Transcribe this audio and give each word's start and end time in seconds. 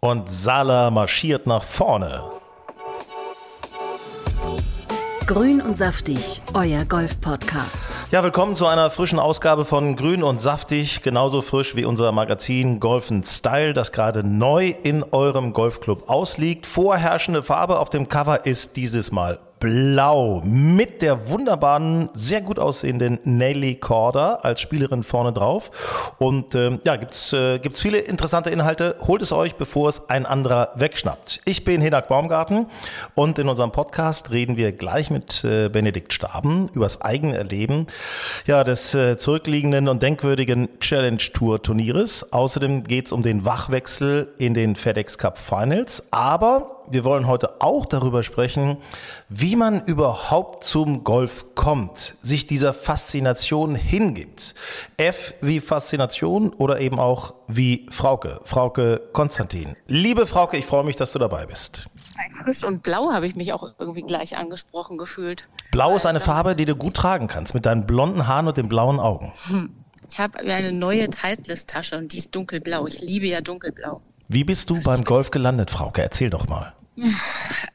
Und 0.00 0.30
Sala 0.30 0.90
marschiert 0.92 1.48
nach 1.48 1.64
vorne. 1.64 2.22
Grün 5.26 5.60
und 5.60 5.76
saftig, 5.76 6.40
euer 6.54 6.84
Golf-Podcast. 6.84 7.96
Ja, 8.12 8.22
willkommen 8.22 8.54
zu 8.54 8.66
einer 8.66 8.90
frischen 8.90 9.18
Ausgabe 9.18 9.64
von 9.64 9.96
Grün 9.96 10.22
und 10.22 10.40
Saftig. 10.40 11.02
Genauso 11.02 11.42
frisch 11.42 11.74
wie 11.74 11.84
unser 11.84 12.12
Magazin 12.12 12.78
Golf 12.78 13.12
Style, 13.24 13.74
das 13.74 13.90
gerade 13.90 14.22
neu 14.22 14.72
in 14.84 15.02
eurem 15.02 15.52
Golfclub 15.52 16.08
ausliegt. 16.08 16.66
Vorherrschende 16.66 17.42
Farbe 17.42 17.80
auf 17.80 17.90
dem 17.90 18.08
Cover 18.08 18.46
ist 18.46 18.76
dieses 18.76 19.10
Mal 19.10 19.40
Blau 19.60 20.40
mit 20.44 21.02
der 21.02 21.30
wunderbaren, 21.30 22.10
sehr 22.14 22.40
gut 22.40 22.58
aussehenden 22.58 23.18
Nelly 23.24 23.76
Corder 23.76 24.44
als 24.44 24.60
Spielerin 24.60 25.02
vorne 25.02 25.32
drauf. 25.32 26.12
Und 26.18 26.54
ähm, 26.54 26.80
ja, 26.84 26.96
gibt's 26.96 27.32
äh, 27.32 27.58
gibt's 27.58 27.80
viele 27.80 27.98
interessante 27.98 28.50
Inhalte. 28.50 28.96
Holt 29.06 29.22
es 29.22 29.32
euch, 29.32 29.56
bevor 29.56 29.88
es 29.88 30.08
ein 30.08 30.26
anderer 30.26 30.70
wegschnappt. 30.76 31.40
Ich 31.44 31.64
bin 31.64 31.80
Hinak 31.80 32.08
Baumgarten 32.08 32.66
und 33.14 33.38
in 33.38 33.48
unserem 33.48 33.72
Podcast 33.72 34.30
reden 34.30 34.56
wir 34.56 34.72
gleich 34.72 35.10
mit 35.10 35.42
äh, 35.44 35.68
Benedikt 35.68 36.12
Staben 36.12 36.68
übers 36.74 37.00
eigene 37.00 37.36
Erleben 37.36 37.86
ja, 38.46 38.64
des 38.64 38.94
äh, 38.94 39.16
zurückliegenden 39.18 39.88
und 39.88 40.02
denkwürdigen 40.02 40.68
Challenge 40.80 41.18
Tour 41.32 41.62
Turnieres. 41.62 42.32
Außerdem 42.32 42.84
geht's 42.84 43.12
um 43.12 43.22
den 43.22 43.44
Wachwechsel 43.44 44.32
in 44.38 44.54
den 44.54 44.76
FedEx 44.76 45.18
Cup 45.18 45.36
Finals. 45.36 46.06
Aber 46.10 46.77
wir 46.90 47.04
wollen 47.04 47.26
heute 47.26 47.60
auch 47.60 47.86
darüber 47.86 48.22
sprechen, 48.22 48.78
wie 49.28 49.56
man 49.56 49.84
überhaupt 49.84 50.64
zum 50.64 51.04
Golf 51.04 51.54
kommt, 51.54 52.16
sich 52.20 52.46
dieser 52.46 52.74
Faszination 52.74 53.74
hingibt. 53.74 54.54
F 54.96 55.34
wie 55.40 55.60
Faszination 55.60 56.52
oder 56.52 56.80
eben 56.80 56.98
auch 56.98 57.34
wie 57.46 57.86
Frauke, 57.90 58.40
Frauke 58.44 59.02
Konstantin. 59.12 59.76
Liebe 59.86 60.26
Frauke, 60.26 60.56
ich 60.56 60.66
freue 60.66 60.84
mich, 60.84 60.96
dass 60.96 61.12
du 61.12 61.18
dabei 61.18 61.46
bist. 61.46 61.86
Frisch 62.44 62.64
und 62.64 62.82
blau 62.82 63.12
habe 63.12 63.26
ich 63.26 63.36
mich 63.36 63.52
auch 63.52 63.74
irgendwie 63.78 64.02
gleich 64.02 64.36
angesprochen 64.36 64.98
gefühlt. 64.98 65.48
Blau 65.70 65.96
ist 65.96 66.06
eine 66.06 66.20
Farbe, 66.20 66.56
die 66.56 66.64
du 66.64 66.76
gut 66.76 66.94
tragen 66.94 67.26
kannst, 67.26 67.54
mit 67.54 67.66
deinen 67.66 67.86
blonden 67.86 68.26
Haaren 68.26 68.48
und 68.48 68.56
den 68.56 68.68
blauen 68.68 69.00
Augen. 69.00 69.32
Ich 70.08 70.18
habe 70.18 70.38
eine 70.38 70.72
neue 70.72 71.10
Titleist-Tasche 71.10 71.98
und 71.98 72.12
die 72.12 72.18
ist 72.18 72.34
dunkelblau. 72.34 72.86
Ich 72.86 73.00
liebe 73.00 73.26
ja 73.26 73.40
dunkelblau. 73.40 74.00
Wie 74.28 74.44
bist 74.44 74.70
du 74.70 74.80
beim 74.82 75.04
Golf 75.04 75.30
gelandet, 75.30 75.70
Frauke? 75.70 76.02
Erzähl 76.02 76.30
doch 76.30 76.48
mal. 76.48 76.74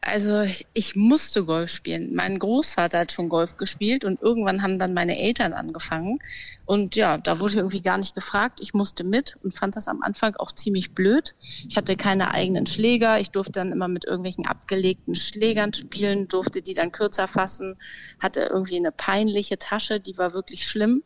Also 0.02 0.43
ich 0.73 0.95
musste 0.95 1.45
Golf 1.45 1.71
spielen. 1.71 2.13
Mein 2.13 2.39
Großvater 2.39 2.99
hat 2.99 3.11
schon 3.11 3.29
Golf 3.29 3.57
gespielt 3.57 4.03
und 4.03 4.21
irgendwann 4.21 4.61
haben 4.61 4.79
dann 4.79 4.93
meine 4.93 5.17
Eltern 5.17 5.53
angefangen. 5.53 6.19
Und 6.66 6.95
ja, 6.95 7.17
da 7.17 7.39
wurde 7.39 7.57
irgendwie 7.57 7.81
gar 7.81 7.97
nicht 7.97 8.16
gefragt. 8.16 8.59
Ich 8.61 8.73
musste 8.73 9.03
mit 9.03 9.38
und 9.44 9.53
fand 9.53 9.75
das 9.75 9.88
am 9.88 10.01
Anfang 10.01 10.35
auch 10.35 10.51
ziemlich 10.51 10.94
blöd. 10.94 11.35
Ich 11.67 11.77
hatte 11.77 11.95
keine 11.95 12.33
eigenen 12.33 12.66
Schläger. 12.66 13.19
Ich 13.19 13.31
durfte 13.31 13.53
dann 13.53 13.71
immer 13.71 13.88
mit 13.88 14.05
irgendwelchen 14.05 14.45
abgelegten 14.45 15.16
Schlägern 15.16 15.73
spielen, 15.73 16.27
durfte 16.27 16.61
die 16.61 16.73
dann 16.73 16.91
kürzer 16.91 17.27
fassen, 17.27 17.78
hatte 18.22 18.41
irgendwie 18.41 18.78
eine 18.78 18.91
peinliche 18.91 19.57
Tasche, 19.57 20.00
die 20.00 20.17
war 20.17 20.34
wirklich 20.34 20.67
schlimm. 20.67 21.03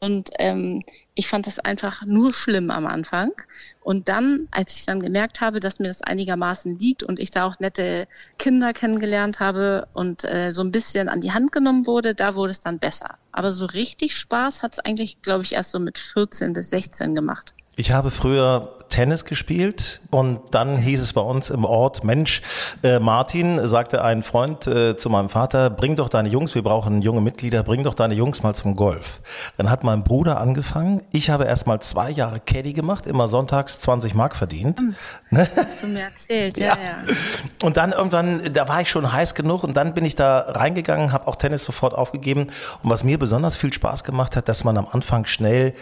Und 0.00 0.30
ähm, 0.38 0.82
ich 1.18 1.26
fand 1.26 1.48
das 1.48 1.58
einfach 1.58 2.02
nur 2.06 2.32
schlimm 2.32 2.70
am 2.70 2.86
Anfang. 2.86 3.32
Und 3.80 4.08
dann, 4.08 4.46
als 4.52 4.76
ich 4.76 4.86
dann 4.86 5.00
gemerkt 5.00 5.40
habe, 5.40 5.58
dass 5.58 5.80
mir 5.80 5.88
das 5.88 6.00
einigermaßen 6.00 6.78
liegt 6.78 7.02
und 7.02 7.18
ich 7.18 7.32
da 7.32 7.44
auch 7.44 7.58
nette 7.58 8.06
Kinder 8.38 8.72
kennengelernt 8.72 9.40
habe 9.40 9.88
und 9.94 10.22
äh, 10.22 10.52
so 10.52 10.62
ein 10.62 10.70
bisschen 10.70 11.08
an 11.08 11.20
die 11.20 11.32
Hand 11.32 11.50
genommen 11.50 11.88
wurde, 11.88 12.14
da 12.14 12.36
wurde 12.36 12.52
es 12.52 12.60
dann 12.60 12.78
besser. 12.78 13.18
Aber 13.32 13.50
so 13.50 13.64
richtig 13.64 14.14
Spaß 14.14 14.62
hat 14.62 14.74
es 14.74 14.78
eigentlich, 14.78 15.20
glaube 15.20 15.42
ich, 15.42 15.54
erst 15.54 15.72
so 15.72 15.80
mit 15.80 15.98
14 15.98 16.52
bis 16.52 16.70
16 16.70 17.16
gemacht. 17.16 17.52
Ich 17.78 17.92
habe 17.92 18.10
früher 18.10 18.74
Tennis 18.88 19.24
gespielt 19.24 20.00
und 20.10 20.40
dann 20.52 20.78
hieß 20.78 21.00
es 21.00 21.12
bei 21.12 21.20
uns 21.20 21.48
im 21.48 21.64
Ort, 21.64 22.02
Mensch, 22.02 22.42
äh, 22.82 22.98
Martin, 22.98 23.68
sagte 23.68 24.02
ein 24.02 24.24
Freund 24.24 24.66
äh, 24.66 24.96
zu 24.96 25.08
meinem 25.10 25.28
Vater, 25.28 25.70
bring 25.70 25.94
doch 25.94 26.08
deine 26.08 26.28
Jungs, 26.28 26.56
wir 26.56 26.62
brauchen 26.62 27.02
junge 27.02 27.20
Mitglieder, 27.20 27.62
bring 27.62 27.84
doch 27.84 27.94
deine 27.94 28.14
Jungs 28.14 28.42
mal 28.42 28.52
zum 28.52 28.74
Golf. 28.74 29.20
Dann 29.58 29.70
hat 29.70 29.84
mein 29.84 30.02
Bruder 30.02 30.40
angefangen, 30.40 31.02
ich 31.12 31.30
habe 31.30 31.44
erst 31.44 31.68
mal 31.68 31.78
zwei 31.78 32.10
Jahre 32.10 32.40
Caddy 32.40 32.72
gemacht, 32.72 33.06
immer 33.06 33.28
sonntags 33.28 33.78
20 33.78 34.12
Mark 34.14 34.34
verdient. 34.34 34.80
Hm. 34.80 34.96
Ne? 35.30 35.46
Hast 35.54 35.82
du 35.82 35.88
mir 35.88 36.04
erzählt, 36.04 36.56
ja, 36.56 36.68
ja, 36.68 36.74
ja. 36.74 37.14
Und 37.62 37.76
dann 37.76 37.92
irgendwann, 37.92 38.40
da 38.54 38.66
war 38.66 38.80
ich 38.80 38.88
schon 38.88 39.12
heiß 39.12 39.34
genug 39.34 39.62
und 39.62 39.76
dann 39.76 39.92
bin 39.92 40.06
ich 40.06 40.14
da 40.14 40.38
reingegangen, 40.38 41.12
habe 41.12 41.26
auch 41.26 41.36
Tennis 41.36 41.66
sofort 41.66 41.92
aufgegeben. 41.92 42.46
Und 42.82 42.88
was 42.88 43.04
mir 43.04 43.18
besonders 43.18 43.54
viel 43.54 43.70
Spaß 43.70 44.04
gemacht 44.04 44.36
hat, 44.36 44.48
dass 44.48 44.64
man 44.64 44.78
am 44.78 44.88
Anfang 44.90 45.26
schnell 45.26 45.74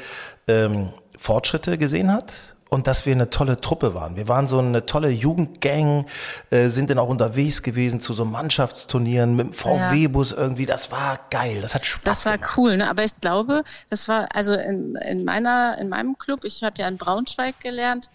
ähm, 0.49 0.89
Fortschritte 1.17 1.79
gesehen 1.79 2.13
hat 2.13 2.57
und 2.69 2.87
dass 2.87 3.07
wir 3.07 3.15
eine 3.15 3.31
tolle 3.31 3.61
Truppe 3.61 3.95
waren. 3.95 4.17
Wir 4.17 4.29
waren 4.29 4.49
so 4.49 4.59
eine 4.59 4.87
tolle 4.87 5.09
Jugendgang, 5.11 6.07
äh, 6.51 6.69
sind 6.69 6.91
dann 6.91 6.99
auch 6.99 7.09
unterwegs 7.09 7.63
gewesen 7.63 8.01
zu 8.01 8.13
so 8.13 8.25
Mannschaftsturnieren 8.25 9.37
mit 9.37 9.47
dem 9.47 9.53
VW-Bus 9.53 10.33
irgendwie. 10.33 10.67
Das 10.67 10.91
war 10.91 11.21
geil, 11.31 11.61
das 11.63 11.75
hat 11.75 11.87
Spaß 11.87 12.03
Das 12.05 12.27
war 12.27 12.39
gemacht. 12.39 12.55
cool, 12.57 12.77
ne? 12.77 12.91
aber 12.91 13.05
ich 13.05 13.19
glaube, 13.21 13.63
das 13.89 14.09
war 14.09 14.29
also 14.35 14.53
in, 14.53 14.97
in, 14.97 15.25
meiner, 15.25 15.79
in 15.79 15.89
meinem 15.89 16.19
Club, 16.19 16.45
ich 16.45 16.63
habe 16.63 16.81
ja 16.81 16.89
in 16.89 16.97
Braunschweig 16.97 17.61
gelernt, 17.61 18.11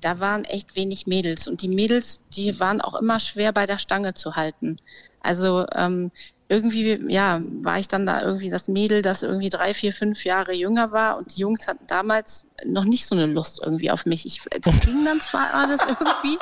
da 0.00 0.18
waren 0.18 0.44
echt 0.44 0.76
wenig 0.76 1.06
Mädels 1.06 1.46
und 1.46 1.60
die 1.60 1.68
Mädels, 1.68 2.20
die 2.34 2.58
waren 2.58 2.80
auch 2.80 2.94
immer 2.94 3.20
schwer 3.20 3.52
bei 3.52 3.66
der 3.66 3.78
Stange 3.78 4.14
zu 4.14 4.34
halten. 4.34 4.78
Also 5.22 5.66
ähm, 5.74 6.10
irgendwie, 6.50 6.98
ja, 7.06 7.40
war 7.62 7.78
ich 7.78 7.86
dann 7.86 8.06
da 8.06 8.22
irgendwie 8.22 8.50
das 8.50 8.66
Mädel, 8.66 9.02
das 9.02 9.22
irgendwie 9.22 9.50
drei, 9.50 9.72
vier, 9.72 9.92
fünf 9.92 10.24
Jahre 10.24 10.52
jünger 10.52 10.90
war 10.90 11.16
und 11.16 11.36
die 11.36 11.40
Jungs 11.40 11.68
hatten 11.68 11.86
damals 11.86 12.44
noch 12.66 12.84
nicht 12.84 13.06
so 13.06 13.14
eine 13.14 13.26
Lust 13.26 13.60
irgendwie 13.62 13.90
auf 13.90 14.06
mich. 14.06 14.26
Ich, 14.26 14.42
das 14.60 14.80
ging 14.80 15.04
dann 15.04 15.20
zwar 15.20 15.54
alles 15.54 15.80
irgendwie, 15.82 16.38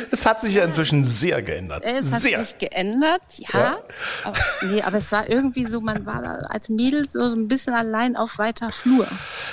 es 0.10 0.26
hat 0.26 0.40
sich 0.40 0.54
ja 0.54 0.64
inzwischen 0.64 1.04
sehr 1.04 1.42
geändert. 1.42 1.84
Es 1.84 2.12
hat 2.12 2.20
sehr. 2.20 2.44
sich 2.44 2.58
geändert, 2.58 3.22
ja. 3.36 3.48
ja. 3.52 3.78
Aber, 4.24 4.36
nee, 4.70 4.82
aber 4.82 4.98
es 4.98 5.12
war 5.12 5.28
irgendwie 5.28 5.64
so, 5.64 5.80
man 5.80 6.06
war 6.06 6.22
da 6.22 6.34
als 6.48 6.68
Mädel 6.68 7.08
so 7.08 7.20
ein 7.20 7.48
bisschen 7.48 7.74
allein 7.74 8.16
auf 8.16 8.38
weiter 8.38 8.70
Flur. 8.70 9.06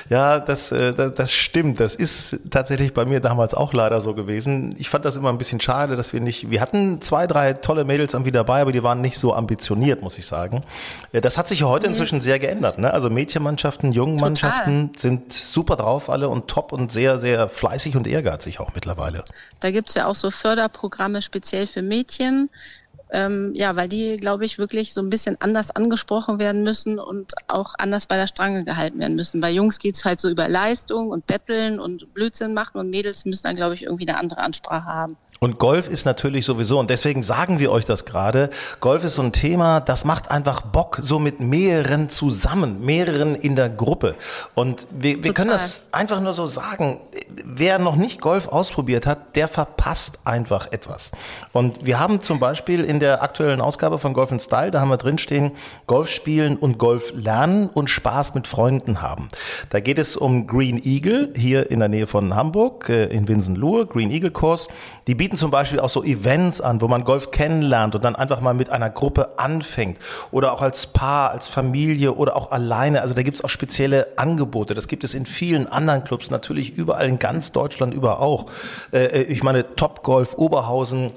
Ja, 0.09 0.39
das, 0.39 0.71
äh, 0.71 0.93
das 0.93 1.31
stimmt. 1.31 1.79
Das 1.79 1.95
ist 1.95 2.37
tatsächlich 2.49 2.93
bei 2.93 3.05
mir 3.05 3.19
damals 3.19 3.53
auch 3.53 3.73
leider 3.73 4.01
so 4.01 4.13
gewesen. 4.13 4.75
Ich 4.77 4.89
fand 4.89 5.05
das 5.05 5.15
immer 5.15 5.29
ein 5.29 5.37
bisschen 5.37 5.59
schade, 5.59 5.95
dass 5.95 6.13
wir 6.13 6.21
nicht, 6.21 6.49
wir 6.49 6.61
hatten 6.61 7.01
zwei, 7.01 7.27
drei 7.27 7.53
tolle 7.53 7.85
Mädels 7.85 8.13
irgendwie 8.13 8.31
dabei, 8.31 8.61
aber 8.61 8.71
die 8.71 8.83
waren 8.83 9.01
nicht 9.01 9.17
so 9.17 9.33
ambitioniert, 9.33 10.01
muss 10.01 10.17
ich 10.17 10.25
sagen. 10.25 10.63
Das 11.11 11.37
hat 11.37 11.47
sich 11.47 11.61
ja 11.61 11.67
heute 11.67 11.87
inzwischen 11.87 12.21
sehr 12.21 12.39
geändert. 12.39 12.77
Ne? 12.79 12.91
Also 12.93 13.09
Mädchenmannschaften, 13.09 13.91
jungen 13.91 14.17
Mannschaften 14.19 14.91
sind 14.97 15.34
super 15.35 15.75
drauf 15.75 16.09
alle 16.09 16.29
und 16.29 16.47
top 16.47 16.71
und 16.71 16.91
sehr, 16.91 17.19
sehr 17.19 17.49
fleißig 17.49 17.95
und 17.95 18.07
ehrgeizig 18.07 18.59
auch 18.59 18.73
mittlerweile. 18.73 19.23
Da 19.59 19.71
gibt 19.71 19.89
es 19.89 19.95
ja 19.95 20.07
auch 20.07 20.15
so 20.15 20.31
Förderprogramme 20.31 21.21
speziell 21.21 21.67
für 21.67 21.81
Mädchen. 21.81 22.49
Ähm, 23.11 23.51
ja, 23.53 23.75
weil 23.75 23.87
die, 23.87 24.17
glaube 24.17 24.45
ich, 24.45 24.57
wirklich 24.57 24.93
so 24.93 25.01
ein 25.01 25.09
bisschen 25.09 25.39
anders 25.39 25.69
angesprochen 25.69 26.39
werden 26.39 26.63
müssen 26.63 26.97
und 26.97 27.33
auch 27.47 27.75
anders 27.77 28.07
bei 28.07 28.15
der 28.15 28.25
Strange 28.25 28.63
gehalten 28.63 28.99
werden 28.99 29.15
müssen. 29.15 29.41
Bei 29.41 29.51
Jungs 29.51 29.77
geht 29.77 29.95
es 29.95 30.03
halt 30.03 30.19
so 30.19 30.27
über 30.27 30.49
Leistung 30.49 31.09
und 31.09 31.27
Betteln 31.27 31.79
und 31.79 32.13
Blödsinn 32.15 32.55
machen 32.55 32.79
und 32.79 32.89
Mädels 32.89 33.23
müssen 33.25 33.43
dann, 33.43 33.55
glaube 33.55 33.75
ich, 33.75 33.83
irgendwie 33.83 34.07
eine 34.07 34.17
andere 34.17 34.41
Ansprache 34.41 34.85
haben. 34.85 35.17
Und 35.39 35.59
Golf 35.59 35.89
ist 35.89 36.05
natürlich 36.05 36.45
sowieso, 36.45 36.79
und 36.79 36.89
deswegen 36.89 37.21
sagen 37.21 37.59
wir 37.59 37.71
euch 37.71 37.83
das 37.85 38.05
gerade, 38.05 38.49
Golf 38.79 39.03
ist 39.03 39.15
so 39.15 39.21
ein 39.21 39.33
Thema, 39.33 39.81
das 39.81 40.05
macht 40.05 40.31
einfach 40.31 40.61
Bock, 40.61 40.99
so 41.01 41.19
mit 41.19 41.41
mehreren 41.41 42.09
zusammen, 42.09 42.83
mehreren 42.85 43.35
in 43.35 43.55
der 43.55 43.69
Gruppe. 43.69 44.15
Und 44.53 44.87
wir, 44.91 45.23
wir 45.23 45.33
können 45.33 45.51
das 45.51 45.83
einfach 45.91 46.21
nur 46.21 46.33
so 46.33 46.45
sagen, 46.45 47.01
wer 47.43 47.79
noch 47.79 47.97
nicht 47.97 48.21
Golf 48.21 48.47
ausprobiert 48.47 49.05
hat, 49.05 49.35
der 49.35 49.49
verpasst 49.49 50.19
einfach 50.23 50.71
etwas. 50.71 51.11
Und 51.51 51.85
wir 51.85 51.99
haben 51.99 52.21
zum 52.21 52.39
Beispiel 52.39 52.85
in 52.85 52.99
der 52.99 53.21
aktuellen 53.21 53.59
Ausgabe 53.59 53.99
von 53.99 54.13
Golf 54.13 54.33
Style, 54.41 54.71
da 54.71 54.79
haben 54.79 54.89
wir 54.89 54.97
drinstehen, 54.97 55.51
Golf 55.85 56.09
spielen 56.09 56.55
und 56.55 56.77
Golf 56.77 57.11
lernen 57.13 57.67
und 57.67 57.89
Spaß 57.89 58.35
mit 58.35 58.47
Freunden 58.47 59.01
haben. 59.01 59.29
Da 59.69 59.81
geht 59.81 59.99
es 59.99 60.15
um 60.15 60.47
Green 60.47 60.81
Eagle, 60.83 61.33
hier 61.35 61.69
in 61.69 61.79
der 61.79 61.89
Nähe 61.89 62.07
von 62.07 62.35
Hamburg, 62.35 62.89
äh, 62.89 63.05
in 63.05 63.27
Winsenlohe, 63.27 63.85
Green 63.85 64.11
Eagle 64.11 64.31
Kurs. 64.31 64.67
Die 65.07 65.15
bieten 65.25 65.37
zum 65.37 65.49
Beispiel 65.49 65.79
auch 65.79 65.89
so 65.89 66.03
Events 66.03 66.61
an, 66.61 66.81
wo 66.81 66.87
man 66.87 67.03
Golf 67.03 67.31
kennenlernt 67.31 67.95
und 67.95 68.05
dann 68.05 68.15
einfach 68.15 68.41
mal 68.41 68.53
mit 68.53 68.69
einer 68.69 68.91
Gruppe 68.91 69.39
anfängt 69.39 69.97
oder 70.29 70.53
auch 70.53 70.61
als 70.61 70.85
Paar, 70.85 71.31
als 71.31 71.47
Familie 71.47 72.13
oder 72.13 72.35
auch 72.35 72.51
alleine. 72.51 73.01
Also 73.01 73.15
da 73.15 73.23
gibt 73.23 73.37
es 73.37 73.43
auch 73.43 73.49
spezielle 73.49 74.09
Angebote. 74.17 74.75
Das 74.75 74.87
gibt 74.87 75.03
es 75.03 75.15
in 75.15 75.25
vielen 75.25 75.65
anderen 75.65 76.03
Clubs, 76.03 76.29
natürlich 76.29 76.77
überall 76.77 77.07
in 77.07 77.17
ganz 77.17 77.51
Deutschland 77.51 77.95
über 77.95 78.19
auch. 78.19 78.45
Äh, 78.93 79.23
ich 79.23 79.41
meine, 79.41 79.75
Top 79.75 80.03
Golf 80.03 80.35
Oberhausen, 80.35 81.09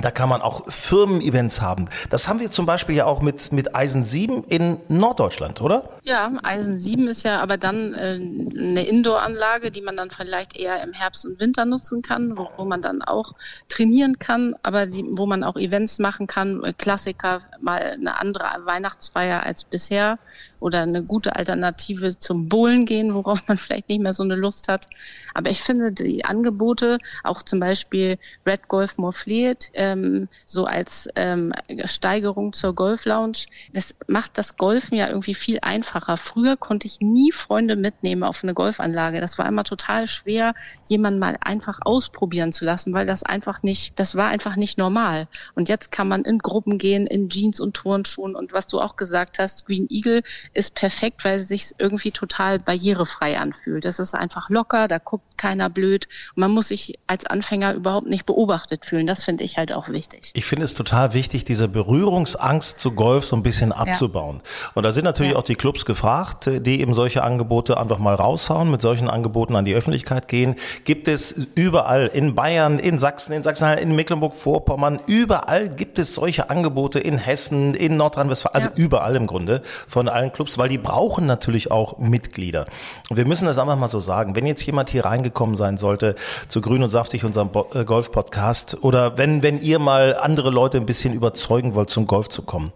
da 0.00 0.10
kann 0.10 0.28
man 0.28 0.42
auch 0.42 0.68
Firmen-Events 0.68 1.60
haben. 1.60 1.88
Das 2.10 2.26
haben 2.26 2.40
wir 2.40 2.50
zum 2.50 2.66
Beispiel 2.66 2.96
ja 2.96 3.04
auch 3.04 3.22
mit, 3.22 3.52
mit 3.52 3.76
Eisen 3.76 4.02
7 4.02 4.42
in 4.44 4.78
Norddeutschland, 4.88 5.60
oder? 5.60 5.88
Ja, 6.02 6.32
Eisen 6.42 6.76
7 6.78 7.06
ist 7.06 7.22
ja 7.22 7.40
aber 7.40 7.58
dann 7.58 7.94
äh, 7.94 8.14
eine 8.14 8.84
Indoor-Anlage, 8.86 9.70
die 9.70 9.82
man 9.82 9.96
dann 9.96 10.10
vielleicht 10.10 10.56
eher 10.56 10.82
im 10.82 10.92
Herbst 10.92 11.24
und 11.24 11.38
Winter 11.38 11.64
nutzen 11.64 12.02
kann, 12.02 12.36
wo, 12.36 12.48
wo 12.56 12.64
man 12.64 12.82
dann 12.82 13.02
auch 13.02 13.34
trainieren 13.68 14.18
kann, 14.18 14.56
aber 14.64 14.86
die, 14.86 15.04
wo 15.16 15.26
man 15.26 15.44
auch 15.44 15.56
Events 15.56 16.00
machen 16.00 16.26
kann. 16.26 16.64
Äh, 16.64 16.72
Klassiker, 16.72 17.42
mal 17.60 17.80
eine 17.80 18.18
andere 18.18 18.46
Weihnachtsfeier 18.64 19.44
als 19.44 19.62
bisher 19.62 20.18
oder 20.58 20.80
eine 20.80 21.04
gute 21.04 21.36
Alternative 21.36 22.18
zum 22.18 22.48
Bowlen 22.48 22.86
gehen, 22.86 23.14
worauf 23.14 23.46
man 23.46 23.58
vielleicht 23.58 23.88
nicht 23.90 24.00
mehr 24.00 24.12
so 24.12 24.24
eine 24.24 24.34
Lust 24.34 24.66
hat. 24.66 24.88
Aber 25.34 25.50
ich 25.50 25.62
finde 25.62 25.92
die 25.92 26.24
Angebote, 26.24 26.98
auch 27.22 27.42
zum 27.42 27.60
Beispiel 27.60 28.18
Red 28.46 28.66
Golf 28.68 28.98
More 28.98 29.12
Fleet, 29.12 29.70
ähm, 29.84 30.28
so 30.46 30.64
als 30.64 31.08
ähm, 31.14 31.52
Steigerung 31.84 32.52
zur 32.52 32.74
Golf 32.74 33.04
Lounge, 33.04 33.38
das 33.72 33.94
macht 34.06 34.38
das 34.38 34.56
Golfen 34.56 34.96
ja 34.96 35.08
irgendwie 35.08 35.34
viel 35.34 35.58
einfacher. 35.60 36.16
Früher 36.16 36.56
konnte 36.56 36.86
ich 36.86 37.00
nie 37.00 37.32
Freunde 37.32 37.76
mitnehmen 37.76 38.22
auf 38.22 38.42
eine 38.42 38.54
Golfanlage. 38.54 39.20
Das 39.20 39.38
war 39.38 39.46
immer 39.46 39.64
total 39.64 40.06
schwer, 40.06 40.54
jemanden 40.88 41.18
mal 41.18 41.36
einfach 41.40 41.80
ausprobieren 41.84 42.52
zu 42.52 42.64
lassen, 42.64 42.94
weil 42.94 43.06
das 43.06 43.22
einfach 43.22 43.62
nicht, 43.62 43.98
das 43.98 44.14
war 44.14 44.28
einfach 44.28 44.56
nicht 44.56 44.78
normal. 44.78 45.28
Und 45.54 45.68
jetzt 45.68 45.92
kann 45.92 46.08
man 46.08 46.22
in 46.22 46.38
Gruppen 46.38 46.78
gehen, 46.78 47.06
in 47.06 47.28
Jeans 47.28 47.60
und 47.60 47.74
Turnschuhen 47.74 48.34
und 48.34 48.52
was 48.52 48.66
du 48.66 48.80
auch 48.80 48.96
gesagt 48.96 49.38
hast, 49.38 49.66
Green 49.66 49.86
Eagle 49.90 50.22
ist 50.54 50.74
perfekt, 50.74 51.24
weil 51.24 51.38
es 51.38 51.48
sich 51.48 51.72
irgendwie 51.78 52.10
total 52.10 52.58
barrierefrei 52.58 53.38
anfühlt. 53.38 53.84
Das 53.84 53.98
ist 53.98 54.14
einfach 54.14 54.48
locker, 54.48 54.88
da 54.88 54.98
guckt 54.98 55.36
keiner 55.36 55.68
blöd. 55.68 56.08
Man 56.34 56.50
muss 56.52 56.68
sich 56.68 56.98
als 57.06 57.26
Anfänger 57.26 57.74
überhaupt 57.74 58.06
nicht 58.06 58.24
beobachtet 58.24 58.86
fühlen. 58.86 59.06
Das 59.06 59.24
finde 59.24 59.44
ich 59.44 59.58
halt 59.58 59.73
auch 59.74 59.88
wichtig. 59.88 60.30
Ich 60.34 60.44
finde 60.44 60.64
es 60.64 60.74
total 60.74 61.12
wichtig, 61.14 61.44
diese 61.44 61.68
Berührungsangst 61.68 62.78
zu 62.78 62.92
Golf 62.92 63.26
so 63.26 63.36
ein 63.36 63.42
bisschen 63.42 63.72
abzubauen. 63.72 64.40
Ja. 64.42 64.70
Und 64.74 64.82
da 64.84 64.92
sind 64.92 65.04
natürlich 65.04 65.32
ja. 65.32 65.38
auch 65.38 65.44
die 65.44 65.54
Clubs 65.54 65.84
gefragt, 65.84 66.48
die 66.48 66.80
eben 66.80 66.94
solche 66.94 67.22
Angebote 67.22 67.78
einfach 67.78 67.98
mal 67.98 68.14
raushauen, 68.14 68.70
mit 68.70 68.80
solchen 68.80 69.08
Angeboten 69.08 69.56
an 69.56 69.64
die 69.64 69.74
Öffentlichkeit 69.74 70.28
gehen. 70.28 70.54
Gibt 70.84 71.08
es 71.08 71.32
überall 71.54 72.06
in 72.06 72.34
Bayern, 72.34 72.78
in 72.78 72.98
Sachsen, 72.98 73.32
in 73.32 73.42
Sachsen, 73.42 73.78
in 73.78 73.94
Mecklenburg-Vorpommern, 73.94 75.00
überall 75.06 75.68
gibt 75.68 75.98
es 75.98 76.14
solche 76.14 76.50
Angebote 76.50 76.98
in 77.00 77.18
Hessen, 77.18 77.74
in 77.74 77.96
Nordrhein-Westfalen, 77.96 78.54
also 78.54 78.68
ja. 78.68 78.74
überall 78.76 79.16
im 79.16 79.26
Grunde 79.26 79.62
von 79.86 80.08
allen 80.08 80.32
Clubs 80.32 80.54
weil 80.58 80.68
die 80.68 80.78
brauchen 80.78 81.26
natürlich 81.26 81.70
auch 81.70 81.98
Mitglieder. 81.98 82.66
Und 83.10 83.16
wir 83.16 83.26
müssen 83.26 83.46
das 83.46 83.58
einfach 83.58 83.76
mal 83.76 83.88
so 83.88 84.00
sagen. 84.00 84.36
Wenn 84.36 84.46
jetzt 84.46 84.64
jemand 84.64 84.90
hier 84.90 85.04
reingekommen 85.04 85.56
sein 85.56 85.76
sollte 85.76 86.14
zu 86.48 86.60
Grün 86.60 86.82
und 86.82 86.88
Saftig, 86.88 87.24
unserem 87.24 87.50
äh, 87.74 87.84
Golf-Podcast, 87.84 88.78
oder 88.82 89.18
wenn, 89.18 89.42
wenn 89.42 89.58
ihr 89.64 89.78
mal 89.78 90.16
andere 90.16 90.50
Leute 90.50 90.76
ein 90.76 90.86
bisschen 90.86 91.14
überzeugen 91.14 91.74
wollt, 91.74 91.90
zum 91.90 92.06
Golf 92.06 92.28
zu 92.28 92.42
kommen. 92.42 92.72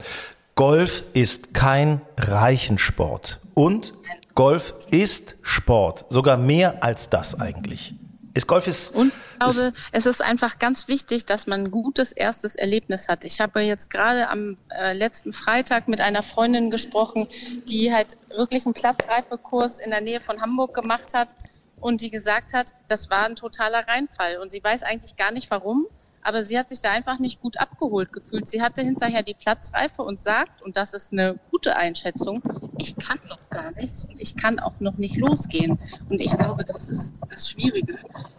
Golf 0.54 1.04
ist 1.12 1.54
kein 1.54 2.00
Reichensport. 2.16 3.38
Und 3.54 3.94
Golf 4.34 4.74
ist 4.90 5.36
Sport. 5.42 6.06
Sogar 6.08 6.36
mehr 6.36 6.82
als 6.82 7.10
das 7.10 7.40
eigentlich. 7.40 7.94
Ist 8.34 8.46
Golf 8.46 8.66
ist. 8.66 8.94
Und 8.94 9.08
ich 9.08 9.38
glaube, 9.40 9.72
es 9.92 10.06
ist 10.06 10.22
einfach 10.22 10.58
ganz 10.58 10.86
wichtig, 10.86 11.26
dass 11.26 11.46
man 11.46 11.64
ein 11.64 11.70
gutes 11.70 12.12
erstes 12.12 12.54
Erlebnis 12.54 13.08
hat. 13.08 13.24
Ich 13.24 13.40
habe 13.40 13.60
jetzt 13.60 13.90
gerade 13.90 14.28
am 14.28 14.56
äh, 14.70 14.92
letzten 14.92 15.32
Freitag 15.32 15.88
mit 15.88 16.00
einer 16.00 16.22
Freundin 16.22 16.70
gesprochen, 16.70 17.26
die 17.68 17.92
halt 17.92 18.16
wirklich 18.36 18.64
einen 18.64 18.74
Platzreifekurs 18.74 19.80
in 19.80 19.90
der 19.90 20.00
Nähe 20.00 20.20
von 20.20 20.40
Hamburg 20.40 20.74
gemacht 20.74 21.14
hat 21.14 21.34
und 21.80 22.00
die 22.00 22.10
gesagt 22.10 22.52
hat, 22.54 22.74
das 22.88 23.10
war 23.10 23.24
ein 23.24 23.36
totaler 23.36 23.86
Reinfall. 23.88 24.38
Und 24.38 24.50
sie 24.50 24.62
weiß 24.62 24.82
eigentlich 24.84 25.16
gar 25.16 25.32
nicht 25.32 25.50
warum, 25.50 25.86
aber 26.22 26.42
sie 26.42 26.58
hat 26.58 26.68
sich 26.68 26.80
da 26.80 26.90
einfach 26.90 27.18
nicht 27.18 27.40
gut 27.40 27.58
abgeholt 27.58 28.12
gefühlt. 28.12 28.48
Sie 28.48 28.62
hatte 28.62 28.82
hinterher 28.82 29.22
die 29.22 29.34
Platzreife 29.34 30.02
und 30.02 30.20
sagt, 30.20 30.62
und 30.62 30.76
das 30.76 30.94
ist 30.94 31.12
eine 31.12 31.38
gute 31.50 31.76
Einschätzung, 31.76 32.42
ich 32.80 32.96
kann 32.96 33.18
noch 33.28 33.38
gar 33.50 33.72
nichts 33.72 34.04
und 34.04 34.20
ich 34.20 34.36
kann 34.36 34.58
auch 34.58 34.78
noch 34.80 34.98
nicht 34.98 35.16
losgehen. 35.16 35.78
Und 36.08 36.20
ich 36.20 36.36
glaube, 36.36 36.64
das 36.64 36.88
ist 36.88 37.12
das 37.28 37.48
Schwierige, 37.50 37.98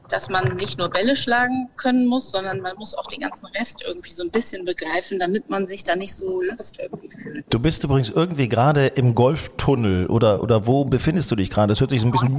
dass 0.09 0.29
man 0.29 0.55
nicht 0.55 0.77
nur 0.77 0.89
Bälle 0.89 1.15
schlagen 1.15 1.69
können 1.77 2.07
muss, 2.07 2.31
sondern 2.31 2.61
man 2.61 2.75
muss 2.77 2.95
auch 2.95 3.07
den 3.07 3.19
ganzen 3.21 3.45
Rest 3.47 3.83
irgendwie 3.85 4.11
so 4.11 4.23
ein 4.23 4.31
bisschen 4.31 4.65
begreifen, 4.65 5.19
damit 5.19 5.49
man 5.49 5.67
sich 5.67 5.83
da 5.83 5.95
nicht 5.95 6.15
so 6.15 6.41
lust 6.41 6.79
irgendwie 6.79 7.09
fühlt. 7.09 7.45
Du 7.49 7.59
bist 7.59 7.83
übrigens 7.83 8.09
irgendwie 8.09 8.49
gerade 8.49 8.87
im 8.87 9.13
Golftunnel 9.15 10.07
oder, 10.07 10.41
oder 10.41 10.67
wo 10.67 10.85
befindest 10.85 11.31
du 11.31 11.35
dich 11.35 11.49
gerade? 11.49 11.67
Das 11.67 11.79
hört 11.79 11.91
sich 11.91 12.01
so 12.01 12.07
ein 12.07 12.11
bisschen 12.11 12.37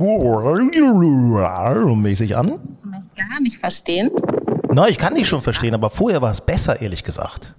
mäßig 1.97 2.37
an. 2.37 2.49
Kannst 2.49 2.83
du 2.83 2.89
mich 2.89 3.01
gar 3.17 3.41
nicht 3.41 3.59
verstehen? 3.59 4.11
Na, 4.73 4.89
ich 4.89 4.99
kann 4.99 5.15
dich 5.15 5.27
schon 5.27 5.43
verstehen, 5.43 5.75
aber 5.75 5.91
vorher 5.91 6.23
war 6.23 6.31
es 6.31 6.41
besser, 6.41 6.81
ehrlich 6.81 7.03
gesagt. 7.03 7.55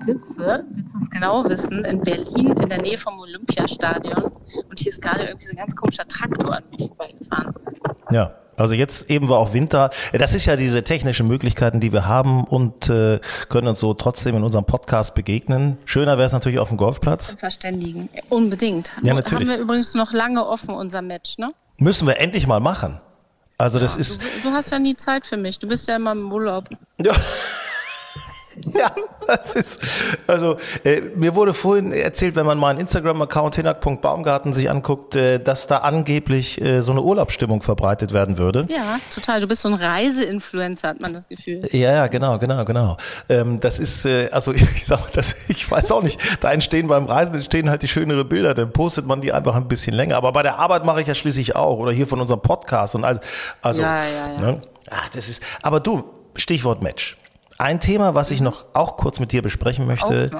Ich 0.00 0.06
sitze, 0.06 0.64
willst 0.70 0.94
du 0.94 0.98
es 1.02 1.10
genau 1.10 1.44
wissen, 1.44 1.84
in 1.84 2.00
Berlin 2.00 2.56
in 2.56 2.68
der 2.68 2.80
Nähe 2.80 2.96
vom 2.96 3.18
Olympiastadion 3.18 4.32
und 4.68 4.78
hier 4.78 4.90
ist 4.90 5.02
gerade 5.02 5.24
irgendwie 5.24 5.44
so 5.44 5.50
ein 5.52 5.58
ganz 5.58 5.76
komischer 5.76 6.06
Traktor 6.08 6.56
an 6.56 6.64
mich 6.70 6.88
vorbeigefahren. 6.88 7.54
Ja. 8.10 8.34
Also 8.54 8.74
jetzt 8.74 9.10
eben 9.10 9.30
war 9.30 9.38
auch 9.38 9.54
Winter. 9.54 9.88
Das 10.12 10.34
ist 10.34 10.44
ja 10.44 10.56
diese 10.56 10.82
technischen 10.82 11.26
Möglichkeiten, 11.26 11.80
die 11.80 11.90
wir 11.90 12.06
haben 12.06 12.44
und 12.44 12.88
äh, 12.90 13.18
können 13.48 13.66
uns 13.66 13.80
so 13.80 13.94
trotzdem 13.94 14.36
in 14.36 14.44
unserem 14.44 14.66
Podcast 14.66 15.14
begegnen. 15.14 15.78
Schöner 15.86 16.18
wäre 16.18 16.26
es 16.26 16.32
natürlich 16.32 16.58
auf 16.58 16.68
dem 16.68 16.76
Golfplatz. 16.76 17.34
Verständigen. 17.38 18.10
Unbedingt. 18.28 18.90
Ja, 19.02 19.14
natürlich. 19.14 19.48
Haben 19.48 19.56
wir 19.56 19.62
übrigens 19.62 19.94
noch 19.94 20.12
lange 20.12 20.46
offen, 20.46 20.74
unser 20.74 21.00
Match, 21.00 21.38
ne? 21.38 21.54
Müssen 21.78 22.06
wir 22.06 22.20
endlich 22.20 22.46
mal 22.46 22.60
machen. 22.60 23.00
Also 23.62 23.78
das 23.78 23.94
ja, 23.94 24.00
ist. 24.00 24.20
Du, 24.20 24.48
du, 24.48 24.52
hast 24.52 24.70
ja 24.70 24.78
nie 24.80 24.96
Zeit 24.96 25.24
für 25.24 25.36
mich. 25.36 25.60
Du 25.60 25.68
bist 25.68 25.86
ja 25.86 25.94
immer 25.94 26.12
im 26.12 26.32
Urlaub. 26.32 26.68
Ja. 27.00 27.12
Ja, 28.74 28.90
das 29.26 29.54
ist, 29.54 29.80
also 30.26 30.56
äh, 30.84 31.00
mir 31.14 31.34
wurde 31.34 31.54
vorhin 31.54 31.92
erzählt, 31.92 32.36
wenn 32.36 32.46
man 32.46 32.58
mal 32.58 32.70
einen 32.70 32.80
Instagram-Account 32.80 33.56
hinak.baumgarten 33.56 34.52
sich 34.52 34.70
anguckt, 34.70 35.14
äh, 35.14 35.38
dass 35.38 35.66
da 35.66 35.78
angeblich 35.78 36.60
äh, 36.60 36.80
so 36.80 36.92
eine 36.92 37.02
Urlaubsstimmung 37.02 37.62
verbreitet 37.62 38.12
werden 38.12 38.38
würde. 38.38 38.66
Ja, 38.68 38.98
total. 39.14 39.40
Du 39.40 39.46
bist 39.46 39.62
so 39.62 39.68
ein 39.68 39.74
Reiseinfluencer, 39.74 40.88
hat 40.88 41.00
man 41.00 41.12
das 41.12 41.28
Gefühl. 41.28 41.60
Ja, 41.70 41.92
ja, 41.92 42.06
genau, 42.06 42.38
genau, 42.38 42.64
genau. 42.64 42.96
Ähm, 43.28 43.60
das 43.60 43.78
ist, 43.78 44.04
äh, 44.04 44.28
also 44.32 44.52
ich 44.52 44.86
sag 44.86 45.00
mal, 45.00 45.10
das, 45.12 45.34
ich 45.48 45.70
weiß 45.70 45.92
auch 45.92 46.02
nicht, 46.02 46.20
da 46.40 46.50
entstehen 46.52 46.88
beim 46.88 47.06
Reisen 47.06 47.34
entstehen 47.34 47.70
halt 47.70 47.82
die 47.82 47.88
schönere 47.88 48.24
Bilder, 48.24 48.54
dann 48.54 48.72
postet 48.72 49.06
man 49.06 49.20
die 49.20 49.32
einfach 49.32 49.54
ein 49.54 49.68
bisschen 49.68 49.94
länger. 49.94 50.16
Aber 50.16 50.32
bei 50.32 50.42
der 50.42 50.58
Arbeit 50.58 50.84
mache 50.84 51.00
ich 51.00 51.06
ja 51.06 51.14
schließlich 51.14 51.56
auch 51.56 51.78
oder 51.78 51.92
hier 51.92 52.06
von 52.06 52.20
unserem 52.20 52.40
Podcast 52.40 52.94
und 52.94 53.04
also, 53.04 53.20
also 53.60 53.82
ja, 53.82 54.04
ja, 54.04 54.32
ja. 54.32 54.40
Ne? 54.40 54.62
Ach, 54.90 55.08
das 55.10 55.28
ist, 55.28 55.42
aber 55.62 55.80
du, 55.80 56.04
Stichwort 56.36 56.82
Match. 56.82 57.16
Ein 57.58 57.80
Thema, 57.80 58.14
was 58.14 58.30
ich 58.30 58.40
noch 58.40 58.64
auch 58.72 58.96
kurz 58.96 59.20
mit 59.20 59.32
dir 59.32 59.42
besprechen 59.42 59.86
möchte, 59.86 60.30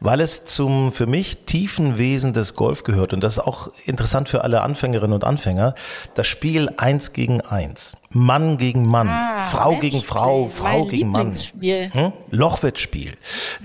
weil 0.00 0.20
es 0.20 0.44
zum 0.44 0.92
für 0.92 1.06
mich 1.06 1.44
tiefen 1.44 1.98
Wesen 1.98 2.32
des 2.32 2.54
Golf 2.54 2.82
gehört 2.82 3.12
und 3.12 3.22
das 3.22 3.34
ist 3.34 3.44
auch 3.44 3.70
interessant 3.84 4.28
für 4.28 4.44
alle 4.44 4.62
Anfängerinnen 4.62 5.14
und 5.14 5.24
Anfänger, 5.24 5.74
das 6.14 6.26
Spiel 6.26 6.70
eins 6.76 7.12
gegen 7.12 7.40
eins, 7.40 7.96
Mann 8.10 8.58
gegen 8.58 8.86
Mann, 8.86 9.08
ah, 9.08 9.42
Frau 9.42 9.76
gegen 9.78 10.02
Frau, 10.02 10.48
Frau 10.48 10.86
gegen 10.86 11.10
Mann, 11.10 11.32
hm? 11.32 12.12
Lochwettspiel. 12.30 13.12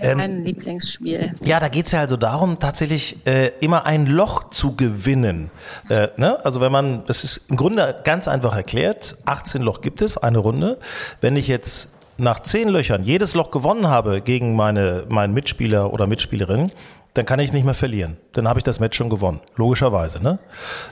Ähm, 0.01 0.17
mein 0.17 0.43
Lieblingsspiel. 0.43 1.33
Ja, 1.43 1.59
da 1.59 1.69
geht 1.69 1.87
es 1.87 1.91
ja 1.91 2.01
also 2.01 2.17
darum, 2.17 2.59
tatsächlich 2.59 3.17
äh, 3.25 3.51
immer 3.59 3.85
ein 3.85 4.05
Loch 4.05 4.49
zu 4.49 4.75
gewinnen. 4.75 5.51
Äh, 5.89 6.09
ne? 6.17 6.43
Also 6.45 6.61
wenn 6.61 6.71
man, 6.71 7.05
das 7.05 7.23
ist 7.23 7.49
im 7.49 7.57
Grunde 7.57 8.01
ganz 8.03 8.27
einfach 8.27 8.55
erklärt, 8.55 9.17
18 9.25 9.61
Loch 9.61 9.81
gibt 9.81 10.01
es, 10.01 10.17
eine 10.17 10.39
Runde. 10.39 10.79
Wenn 11.21 11.35
ich 11.35 11.47
jetzt 11.47 11.89
nach 12.17 12.41
zehn 12.41 12.69
Löchern 12.69 13.03
jedes 13.03 13.36
Loch 13.36 13.51
gewonnen 13.51 13.88
habe 13.88 14.21
gegen 14.21 14.55
meine, 14.55 15.05
meinen 15.09 15.33
Mitspieler 15.33 15.93
oder 15.93 16.07
Mitspielerin, 16.07 16.71
dann 17.17 17.25
kann 17.25 17.39
ich 17.39 17.51
nicht 17.51 17.63
mehr 17.63 17.74
verlieren. 17.74 18.17
Dann 18.33 18.47
habe 18.47 18.59
ich 18.59 18.63
das 18.63 18.79
Match 18.79 18.95
schon 18.95 19.09
gewonnen. 19.09 19.41
Logischerweise, 19.55 20.21
ne? 20.21 20.38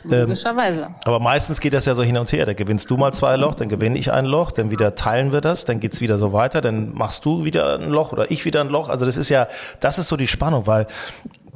Ähm, 0.05 0.21
Logischerweise. 0.21 0.81
Ähm, 0.83 0.95
aber 1.05 1.19
meistens 1.19 1.59
geht 1.59 1.73
das 1.73 1.85
ja 1.85 1.93
so 1.93 2.03
hin 2.03 2.17
und 2.17 2.31
her. 2.31 2.45
Da 2.45 2.53
gewinnst 2.53 2.89
du 2.89 2.97
mal 2.97 3.13
zwei 3.13 3.35
Loch, 3.35 3.53
dann 3.53 3.69
gewinne 3.69 3.97
ich 3.97 4.11
ein 4.11 4.25
Loch, 4.25 4.51
dann 4.51 4.71
wieder 4.71 4.95
teilen 4.95 5.33
wir 5.33 5.41
das, 5.41 5.65
dann 5.65 5.79
geht's 5.79 6.01
wieder 6.01 6.17
so 6.17 6.33
weiter, 6.33 6.61
dann 6.61 6.93
machst 6.93 7.25
du 7.25 7.45
wieder 7.45 7.77
ein 7.77 7.89
Loch 7.89 8.11
oder 8.11 8.31
ich 8.31 8.43
wieder 8.45 8.61
ein 8.61 8.69
Loch. 8.69 8.89
Also 8.89 9.05
das 9.05 9.17
ist 9.17 9.29
ja, 9.29 9.47
das 9.79 9.99
ist 9.99 10.07
so 10.07 10.17
die 10.17 10.27
Spannung, 10.27 10.65
weil 10.65 10.87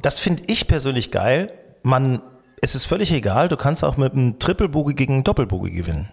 das 0.02 0.18
finde 0.20 0.44
ich 0.46 0.68
persönlich 0.68 1.10
geil. 1.10 1.48
Man, 1.82 2.22
es 2.60 2.74
ist 2.74 2.84
völlig 2.84 3.12
egal, 3.12 3.48
du 3.48 3.56
kannst 3.56 3.84
auch 3.84 3.96
mit 3.96 4.12
einem 4.12 4.38
Triple 4.38 4.68
gegen 4.94 5.14
einen 5.14 5.24
Doppelbogey 5.24 5.72
gewinnen. 5.72 6.10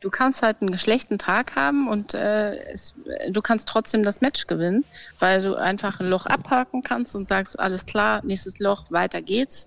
Du 0.00 0.10
kannst 0.10 0.42
halt 0.42 0.60
einen 0.60 0.78
schlechten 0.78 1.18
Tag 1.18 1.56
haben 1.56 1.88
und 1.88 2.14
äh, 2.14 2.56
es, 2.72 2.94
du 3.30 3.40
kannst 3.40 3.68
trotzdem 3.68 4.02
das 4.02 4.20
Match 4.20 4.46
gewinnen, 4.46 4.84
weil 5.18 5.42
du 5.42 5.54
einfach 5.54 6.00
ein 6.00 6.08
Loch 6.10 6.26
abhaken 6.26 6.82
kannst 6.82 7.14
und 7.14 7.26
sagst, 7.26 7.58
alles 7.58 7.86
klar, 7.86 8.20
nächstes 8.24 8.58
Loch, 8.58 8.84
weiter 8.90 9.22
geht's. 9.22 9.66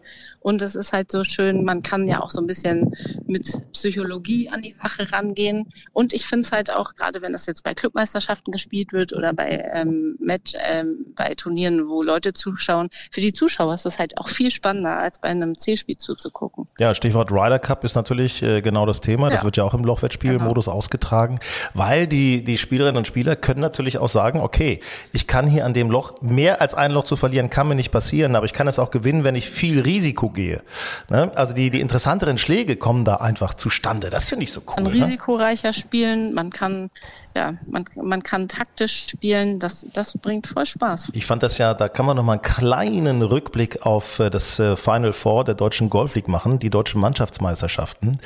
Und 0.49 0.63
es 0.63 0.73
ist 0.73 0.93
halt 0.93 1.11
so 1.11 1.23
schön, 1.23 1.63
man 1.63 1.83
kann 1.83 2.07
ja 2.07 2.21
auch 2.23 2.31
so 2.31 2.41
ein 2.41 2.47
bisschen 2.47 2.91
mit 3.27 3.53
Psychologie 3.71 4.49
an 4.49 4.63
die 4.63 4.71
Sache 4.71 5.11
rangehen. 5.11 5.71
Und 5.93 6.11
ich 6.11 6.25
finde 6.25 6.43
es 6.43 6.51
halt 6.51 6.73
auch, 6.73 6.95
gerade 6.95 7.21
wenn 7.21 7.33
das 7.33 7.45
jetzt 7.45 7.63
bei 7.63 7.75
Clubmeisterschaften 7.75 8.51
gespielt 8.51 8.91
wird 8.91 9.13
oder 9.13 9.31
bei 9.31 9.63
ähm, 9.75 10.15
Match, 10.19 10.53
ähm, 10.67 11.05
bei 11.15 11.35
Turnieren, 11.35 11.87
wo 11.87 12.01
Leute 12.01 12.33
zuschauen, 12.33 12.89
für 13.11 13.21
die 13.21 13.31
Zuschauer 13.31 13.75
ist 13.75 13.85
das 13.85 13.99
halt 13.99 14.17
auch 14.17 14.27
viel 14.27 14.49
spannender, 14.49 14.97
als 14.97 15.19
bei 15.19 15.27
einem 15.27 15.55
C-Spiel 15.55 15.97
zuzugucken. 15.97 16.67
Ja, 16.79 16.95
Stichwort 16.95 17.31
Ryder 17.31 17.59
Cup 17.59 17.83
ist 17.83 17.93
natürlich 17.93 18.41
äh, 18.41 18.61
genau 18.61 18.87
das 18.87 19.01
Thema. 19.01 19.29
Das 19.29 19.41
Ja. 19.41 19.45
wird 19.45 19.57
ja 19.57 19.65
auch 19.65 19.75
im 19.75 19.83
Lochwettspielmodus 19.83 20.67
ausgetragen, 20.67 21.39
weil 21.75 22.07
die, 22.07 22.43
die 22.43 22.57
Spielerinnen 22.57 22.97
und 22.97 23.05
Spieler 23.05 23.35
können 23.35 23.61
natürlich 23.61 23.99
auch 23.99 24.09
sagen, 24.09 24.39
okay, 24.39 24.79
ich 25.13 25.27
kann 25.27 25.45
hier 25.45 25.63
an 25.65 25.75
dem 25.75 25.91
Loch, 25.91 26.23
mehr 26.23 26.59
als 26.59 26.73
ein 26.73 26.89
Loch 26.89 27.03
zu 27.05 27.15
verlieren, 27.17 27.51
kann 27.51 27.67
mir 27.67 27.75
nicht 27.75 27.91
passieren, 27.91 28.35
aber 28.35 28.47
ich 28.47 28.53
kann 28.53 28.67
es 28.67 28.79
auch 28.79 28.89
gewinnen, 28.89 29.23
wenn 29.23 29.35
ich 29.35 29.47
viel 29.47 29.79
Risiko 29.81 30.29
gehe. 30.39 30.61
Ne? 31.09 31.31
Also 31.35 31.53
die, 31.53 31.69
die 31.69 31.81
interessanteren 31.81 32.37
Schläge 32.37 32.75
kommen 32.77 33.03
da 33.05 33.15
einfach 33.15 33.53
zustande. 33.53 34.09
Das 34.09 34.29
finde 34.29 34.43
ich 34.43 34.51
so 34.53 34.61
Man 34.61 34.67
cool. 34.69 34.75
kann 34.75 34.99
Ne? 34.99 35.05
risikoreicher 35.05 35.73
spielen, 35.73 36.33
man 36.33 36.49
kann, 36.49 36.89
ja, 37.35 37.53
man, 37.67 37.83
man 38.01 38.23
kann 38.23 38.47
taktisch 38.47 39.07
spielen, 39.09 39.59
das, 39.59 39.85
das 39.93 40.17
bringt 40.17 40.47
voll 40.47 40.65
Spaß. 40.65 41.09
Ich 41.13 41.25
fand 41.25 41.43
das 41.43 41.57
ja, 41.57 41.73
da 41.73 41.87
kann 41.89 42.05
man 42.05 42.15
noch 42.15 42.23
mal 42.23 42.33
einen 42.33 42.41
kleinen 42.41 43.21
Rückblick 43.21 43.85
auf 43.85 44.19
äh, 44.19 44.29
das 44.29 44.59
äh, 44.59 44.75
Final 44.77 45.13
Four 45.13 45.43
der 45.43 45.55
deutschen 45.55 45.89
Golf 45.89 46.15
League 46.15 46.27
machen, 46.27 46.59
die 46.59 46.69
deutschen 46.69 47.01
Mannschaftsmeisterschaften. 47.01 48.19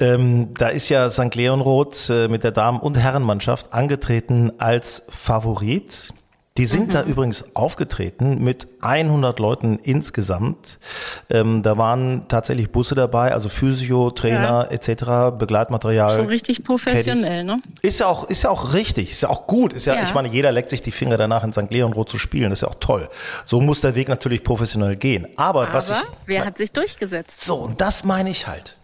Ähm, 0.00 0.52
da 0.54 0.68
ist 0.68 0.88
ja 0.90 1.08
St. 1.10 1.34
Leonroth 1.34 2.10
äh, 2.10 2.28
mit 2.28 2.44
der 2.44 2.50
Damen- 2.52 2.80
und 2.80 2.98
Herrenmannschaft 2.98 3.72
angetreten 3.72 4.52
als 4.58 5.02
Favorit. 5.08 6.12
Die 6.58 6.66
sind 6.66 6.92
da 6.92 7.04
übrigens 7.04 7.54
aufgetreten 7.54 8.42
mit 8.42 8.66
100 8.80 9.38
Leuten 9.38 9.78
insgesamt. 9.78 10.78
Ähm, 11.30 11.62
da 11.62 11.78
waren 11.78 12.26
tatsächlich 12.28 12.70
Busse 12.70 12.96
dabei, 12.96 13.32
also 13.32 13.48
Physio, 13.48 14.10
Trainer 14.10 14.66
etc., 14.70 15.36
Begleitmaterial. 15.38 16.16
Schon 16.16 16.26
richtig 16.26 16.64
professionell, 16.64 17.44
ne? 17.44 17.62
Ist 17.82 18.00
ja 18.00 18.06
auch, 18.06 18.24
ist 18.24 18.42
ja 18.42 18.50
auch 18.50 18.74
richtig, 18.74 19.10
ist 19.12 19.22
ja 19.22 19.30
auch 19.30 19.46
gut. 19.46 19.72
Ist 19.72 19.84
ja, 19.86 19.94
Ja. 19.94 20.02
ich 20.02 20.14
meine, 20.14 20.28
jeder 20.28 20.50
leckt 20.50 20.70
sich 20.70 20.82
die 20.82 20.90
Finger 20.90 21.16
danach 21.16 21.44
in 21.44 21.52
St. 21.52 21.70
Leonroth 21.70 22.10
zu 22.10 22.18
spielen. 22.18 22.50
Das 22.50 22.58
ist 22.58 22.62
ja 22.62 22.68
auch 22.68 22.80
toll. 22.80 23.08
So 23.44 23.60
muss 23.60 23.80
der 23.80 23.94
Weg 23.94 24.08
natürlich 24.08 24.42
professionell 24.42 24.96
gehen. 24.96 25.28
Aber, 25.36 25.72
was 25.72 25.90
ich, 25.90 25.96
Aber 25.96 26.06
wer 26.26 26.44
hat 26.44 26.58
sich 26.58 26.72
durchgesetzt? 26.72 27.44
so, 27.44 27.54
und 27.54 27.80
das 27.80 28.04
meine 28.04 28.30
ich 28.30 28.48
halt. 28.48 28.78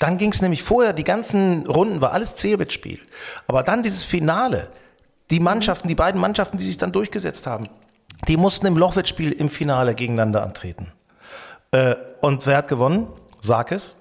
Dann 0.00 0.16
ging 0.18 0.32
es 0.32 0.40
nämlich 0.40 0.62
vorher, 0.62 0.94
die 0.94 1.04
ganzen 1.04 1.66
Runden 1.66 2.00
war 2.00 2.12
alles 2.12 2.34
Zählwettspiel. 2.34 2.98
Aber 3.46 3.62
dann 3.62 3.82
dieses 3.82 4.02
Finale, 4.02 4.68
die 5.30 5.40
Mannschaften, 5.40 5.88
die 5.88 5.94
beiden 5.94 6.20
Mannschaften, 6.20 6.56
die 6.56 6.64
sich 6.64 6.78
dann 6.78 6.92
durchgesetzt 6.92 7.46
haben, 7.46 7.68
die 8.28 8.36
mussten 8.36 8.66
im 8.66 8.76
Lochwettspiel 8.76 9.32
im 9.32 9.48
Finale 9.48 9.94
gegeneinander 9.94 10.42
antreten. 10.42 10.92
Äh, 11.72 11.94
und 12.20 12.46
wer 12.46 12.58
hat 12.58 12.68
gewonnen? 12.68 13.06
Sag 13.40 13.72
es. 13.72 13.94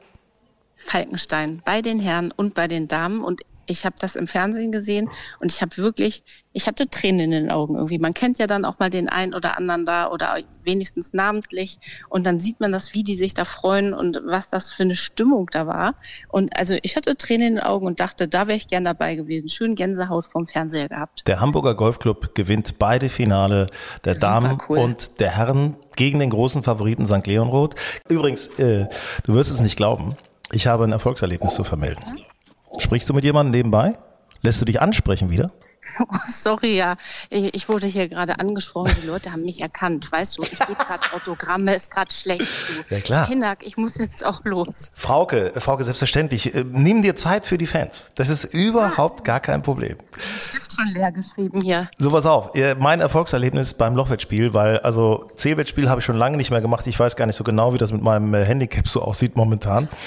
Falkenstein 0.76 1.62
bei 1.66 1.82
den 1.82 2.00
Herren 2.00 2.32
und 2.32 2.54
bei 2.54 2.68
den 2.68 2.88
Damen 2.88 3.24
und 3.24 3.42
ich 3.70 3.86
habe 3.86 3.96
das 4.00 4.16
im 4.16 4.28
Fernsehen 4.28 4.72
gesehen 4.72 5.10
und 5.40 5.52
ich 5.52 5.62
habe 5.62 5.78
wirklich, 5.78 6.24
ich 6.54 6.68
hatte 6.68 6.90
Tränen 6.90 7.20
in 7.20 7.32
den 7.32 7.52
Augen 7.52 7.76
irgendwie. 7.76 8.00
Man 8.00 8.14
kennt 8.14 8.38
ja 8.40 8.48
dann 8.48 8.66
auch 8.66 8.80
mal 8.80 8.90
den 8.90 9.10
einen 9.10 9.34
oder 9.34 9.58
anderen 9.58 9.86
da 9.86 10.10
oder 10.10 10.38
wenigstens 10.64 11.14
namentlich 11.14 11.78
und 12.10 12.26
dann 12.26 12.40
sieht 12.40 12.60
man 12.60 12.72
das, 12.72 12.94
wie 12.94 13.04
die 13.04 13.16
sich 13.16 13.34
da 13.34 13.46
freuen 13.46 13.94
und 13.94 14.20
was 14.26 14.50
das 14.50 14.72
für 14.72 14.84
eine 14.84 14.96
Stimmung 14.96 15.48
da 15.52 15.68
war. 15.68 15.96
Und 16.28 16.58
also 16.58 16.76
ich 16.82 16.96
hatte 16.96 17.16
Tränen 17.16 17.48
in 17.48 17.56
den 17.56 17.64
Augen 17.64 17.86
und 17.86 18.00
dachte, 18.00 18.28
da 18.28 18.48
wäre 18.48 18.58
ich 18.58 18.68
gern 18.68 18.86
dabei 18.86 19.16
gewesen. 19.16 19.50
Schön 19.50 19.76
Gänsehaut 19.76 20.26
vom 20.26 20.48
Fernseher 20.48 20.90
gehabt. 20.90 21.28
Der 21.28 21.40
Hamburger 21.40 21.76
Golfclub 21.76 22.36
gewinnt 22.36 22.80
beide 22.80 23.10
Finale 23.10 23.68
der 24.04 24.16
Super 24.16 24.28
Damen 24.28 24.58
cool. 24.68 24.80
und 24.80 25.20
der 25.20 25.38
Herren 25.38 25.76
gegen 25.96 26.20
den 26.20 26.30
großen 26.30 26.64
Favoriten 26.64 27.06
St. 27.06 27.28
Leonroth. 27.28 27.76
Übrigens, 28.10 28.48
äh, 28.60 28.88
du 29.24 29.36
wirst 29.36 29.52
es 29.52 29.60
nicht 29.60 29.78
glauben, 29.78 30.16
ich 30.52 30.68
habe 30.68 30.84
ein 30.84 30.92
Erfolgserlebnis 30.92 31.54
zu 31.54 31.64
vermelden. 31.64 32.04
Sprichst 32.78 33.10
du 33.10 33.14
mit 33.14 33.24
jemandem 33.24 33.52
nebenbei? 33.52 33.98
Lässt 34.42 34.62
du 34.62 34.66
dich 34.66 34.82
ansprechen 34.82 35.30
wieder? 35.32 35.52
Oh, 36.00 36.06
sorry, 36.28 36.78
ja. 36.78 36.98
Ich, 37.32 37.56
ich 37.56 37.68
wurde 37.68 37.88
hier 37.88 38.08
gerade 38.10 38.40
angesprochen. 38.40 38.94
Die 39.02 39.08
Leute 39.08 39.32
haben 39.32 39.42
mich 39.42 39.60
erkannt. 39.60 40.12
Weißt 40.12 40.38
du, 40.38 40.44
ich 40.44 40.52
gebe 40.60 40.76
gerade 40.76 41.02
Autogramme, 41.16 41.74
ist 41.74 41.90
gerade 41.90 42.14
schlecht. 42.14 42.42
Du. 42.88 42.94
Ja, 42.94 43.02
klar. 43.02 43.28
Hinak, 43.28 43.66
ich 43.66 43.76
muss 43.76 43.98
jetzt 43.98 44.24
auch 44.24 44.46
los. 44.46 44.92
Frauke, 44.94 45.56
äh, 45.56 45.60
Frauke, 45.60 45.84
selbstverständlich. 45.84 46.54
äh, 46.54 46.64
Nimm 46.70 47.02
dir 47.02 47.16
Zeit 47.16 47.48
für 47.48 47.58
die 47.58 47.66
Fans. 47.66 48.12
Das 48.14 48.30
ist 48.30 48.44
überhaupt 48.44 49.24
gar 49.24 49.40
kein 49.40 49.64
Problem. 49.64 49.96
Stift 50.40 50.72
schon 50.76 50.90
leer 50.94 51.12
geschrieben 51.12 51.62
hier. 51.62 51.90
So, 51.98 52.12
pass 52.12 52.28
auf. 52.28 52.54
äh, 52.56 52.76
Mein 52.76 53.00
Erfolgserlebnis 53.02 53.74
beim 53.74 53.96
Lochwettspiel, 53.96 54.54
weil, 54.54 54.78
also, 54.82 55.28
Zählwettspiel 55.38 55.90
habe 55.90 56.02
ich 56.02 56.06
schon 56.06 56.18
lange 56.18 56.38
nicht 56.38 56.52
mehr 56.52 56.62
gemacht. 56.62 56.86
Ich 56.86 57.00
weiß 57.00 57.16
gar 57.16 57.26
nicht 57.26 57.36
so 57.36 57.44
genau, 57.44 57.74
wie 57.74 57.80
das 57.80 57.92
mit 57.92 58.04
meinem 58.04 58.32
Handicap 58.36 58.88
so 58.88 59.02
aussieht 59.02 59.36
momentan. 59.36 59.90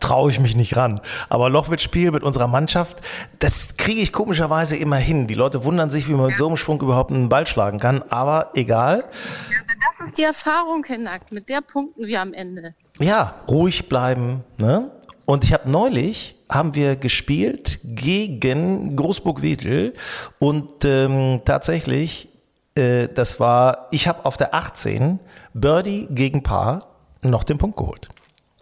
Traue 0.00 0.30
ich 0.30 0.38
mich 0.38 0.54
nicht 0.54 0.76
ran. 0.76 1.00
Aber 1.30 1.48
Lochwettspiel 1.48 2.10
mit 2.10 2.22
unserer 2.22 2.46
Mannschaft, 2.46 3.00
das 3.40 3.76
kriege 3.78 4.02
ich 4.02 4.12
komischerweise 4.12 4.76
immer 4.76 4.96
hin. 4.96 5.26
Die 5.26 5.34
Leute 5.34 5.64
wundern 5.64 5.90
sich, 5.90 6.08
wie 6.08 6.12
man 6.12 6.26
mit 6.26 6.36
so 6.36 6.46
einem 6.46 6.58
Sprung 6.58 6.80
überhaupt 6.82 7.10
einen 7.10 7.30
Ball 7.30 7.46
schlagen 7.46 7.78
kann. 7.78 8.02
Aber 8.10 8.50
egal. 8.54 9.04
Das 9.08 10.06
ist 10.06 10.18
die 10.18 10.24
Erfahrung, 10.24 10.84
Hinak. 10.84 11.32
Mit 11.32 11.48
der 11.48 11.62
punkten 11.62 12.06
wir 12.06 12.20
am 12.20 12.34
Ende. 12.34 12.74
Ja, 12.98 13.34
ruhig 13.48 13.88
bleiben. 13.88 14.44
Ne? 14.58 14.90
Und 15.24 15.44
ich 15.44 15.54
habe 15.54 15.70
neulich, 15.70 16.36
haben 16.50 16.74
wir 16.74 16.96
gespielt 16.96 17.80
gegen 17.82 18.94
Großburg-Wedel 18.96 19.94
und 20.38 20.84
ähm, 20.84 21.42
tatsächlich, 21.44 22.28
äh, 22.74 23.08
das 23.08 23.38
war, 23.38 23.88
ich 23.90 24.08
habe 24.08 24.24
auf 24.24 24.36
der 24.36 24.54
18 24.54 25.18
Birdie 25.54 26.08
gegen 26.10 26.42
Paar 26.42 26.86
noch 27.22 27.44
den 27.44 27.58
Punkt 27.58 27.76
geholt. 27.76 28.08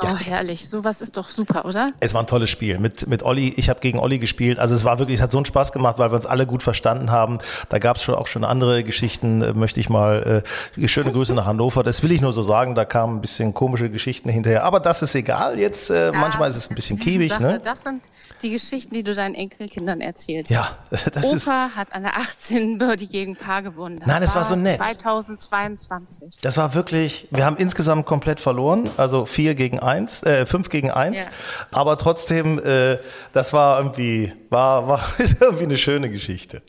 Oh, 0.03 0.15
herrlich. 0.17 0.69
Sowas 0.69 1.01
ist 1.01 1.17
doch 1.17 1.31
super, 1.31 1.65
oder? 1.65 1.93
Es 2.01 2.13
war 2.13 2.23
ein 2.23 2.27
tolles 2.27 2.51
Spiel 2.51 2.79
mit 2.79 3.07
mit 3.07 3.23
Olli. 3.23 3.55
Ich 3.57 3.71
habe 3.71 3.81
gegen 3.81 3.99
Olli 3.99 4.19
gespielt. 4.19 4.59
Also 4.59 4.75
es 4.75 4.85
war 4.85 4.99
wirklich, 4.99 5.17
es 5.17 5.23
hat 5.23 5.33
so 5.33 5.39
einen 5.39 5.47
Spaß 5.47 5.73
gemacht, 5.73 5.99
weil 5.99 6.11
wir 6.11 6.17
uns 6.17 6.27
alle 6.27 6.47
gut 6.47 6.63
verstanden 6.63 7.11
haben. 7.11 7.39
Da 7.71 7.79
gab 7.79 7.97
es 7.97 8.03
schon 8.03 8.15
auch 8.15 8.27
schon 8.27 8.45
andere 8.45 8.85
Geschichten. 8.85 9.41
Äh, 9.41 9.53
möchte 9.55 9.81
ich 9.81 9.89
mal 9.89 10.43
äh, 10.77 10.89
schöne 10.89 11.13
Grüße 11.13 11.33
nach 11.35 11.47
Hannover. 11.47 11.83
Das 11.83 12.03
will 12.03 12.13
ich 12.13 12.21
nur 12.21 12.33
so 12.33 12.43
sagen. 12.43 12.75
Da 12.75 12.85
kamen 12.85 13.17
ein 13.17 13.21
bisschen 13.23 13.55
komische 13.55 13.89
Geschichten 13.89 14.29
hinterher. 14.29 14.65
Aber 14.65 14.81
das 14.81 15.01
ist 15.01 15.15
egal. 15.15 15.59
Jetzt 15.59 15.89
äh, 15.91 16.13
manchmal 16.13 16.51
ist 16.51 16.57
es 16.57 16.71
ein 16.71 16.75
bisschen 16.75 16.99
kiebig, 16.99 17.31
Sache. 17.31 17.43
ne? 17.43 17.61
Das 17.61 17.83
sind 17.83 18.03
die 18.43 18.51
Geschichten, 18.51 18.93
die 18.95 19.03
du 19.03 19.15
deinen 19.15 19.35
Enkelkindern 19.35 20.01
erzählst. 20.03 20.51
Ja, 20.51 20.77
das 21.13 21.33
ist 21.33 21.47
Opa 21.47 21.71
hat 21.75 21.95
an 21.95 22.03
der 22.03 22.17
18 22.19 22.79
Birdie 22.79 23.09
gegen 23.09 23.37
Paar 23.37 23.63
gewonnen. 23.63 24.01
Nein, 24.05 24.21
das 24.21 24.35
war 24.35 24.45
so 24.45 24.57
nett. 24.57 24.77
2022. 24.77 26.39
Das 26.43 26.57
war 26.57 26.75
wirklich, 26.75 27.29
wir 27.31 27.45
haben 27.45 27.57
insgesamt 27.57 28.07
komplett 28.07 28.41
verloren, 28.41 28.91
also 28.97 29.25
vier 29.25 29.55
gegen 29.55 29.81
eins, 29.87 30.23
äh, 30.25 30.45
fünf 30.47 30.69
gegen 30.69 30.91
eins. 30.91 31.17
Ja. 31.25 31.31
Aber 31.71 31.97
trotzdem, 31.97 32.59
äh, 32.59 32.99
das 33.33 33.53
war 33.53 33.79
irgendwie, 33.79 34.33
war, 34.51 34.87
war 34.89 35.01
ist 35.19 35.41
irgendwie 35.41 35.65
eine 35.65 35.79
schöne 35.79 36.11
Geschichte. 36.11 36.63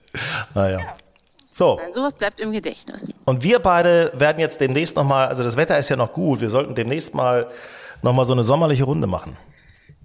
Naja. 0.53 0.79
So, 1.51 1.77
Nein, 1.81 1.93
sowas 1.93 2.13
bleibt 2.13 2.39
im 2.39 2.51
Gedächtnis. 2.51 3.11
und 3.25 3.41
wir 3.43 3.57
beide 3.59 4.11
werden 4.15 4.39
jetzt 4.39 4.61
demnächst 4.61 4.95
nochmal, 4.95 5.27
also 5.27 5.43
das 5.43 5.57
Wetter 5.57 5.77
ist 5.77 5.89
ja 5.89 5.95
noch 5.95 6.13
gut, 6.13 6.39
wir 6.39 6.51
sollten 6.51 6.75
demnächst 6.75 7.15
mal 7.15 7.47
nochmal 8.03 8.25
so 8.25 8.33
eine 8.33 8.43
sommerliche 8.43 8.83
Runde 8.83 9.07
machen. 9.07 9.37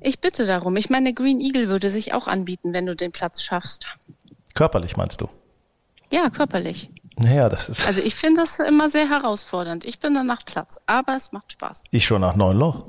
Ich 0.01 0.19
bitte 0.21 0.47
darum. 0.47 0.75
Ich 0.77 0.89
meine, 0.91 1.13
Green 1.13 1.41
Eagle 1.41 1.69
würde 1.69 1.91
sich 1.91 2.15
auch 2.15 2.27
anbieten, 2.27 2.73
wenn 2.73 2.87
du 2.87 2.97
den 2.97 3.13
Platz 3.13 3.43
schaffst. 3.43 3.87
Körperlich 4.55 4.97
meinst 4.97 5.21
du? 5.21 5.29
Ja, 6.11 6.29
körperlich. 6.31 6.91
Naja, 7.19 7.49
das 7.51 7.69
ist 7.69 7.87
Also 7.87 8.01
ich 8.01 8.15
finde 8.15 8.41
das 8.41 8.59
immer 8.59 8.89
sehr 8.89 9.09
herausfordernd. 9.09 9.85
Ich 9.85 9.99
bin 9.99 10.15
dann 10.15 10.27
nach 10.27 10.45
Platz, 10.45 10.81
aber 10.87 11.15
es 11.17 11.31
macht 11.33 11.53
Spaß. 11.53 11.85
ich 11.91 12.05
schon 12.07 12.23
nach 12.23 12.35
neun 12.35 12.57
Loch. 12.59 12.85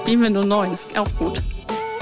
Spielen 0.00 0.22
wir 0.22 0.30
nur 0.30 0.44
neun, 0.44 0.72
ist 0.72 0.98
auch 0.98 1.08
gut. 1.18 1.42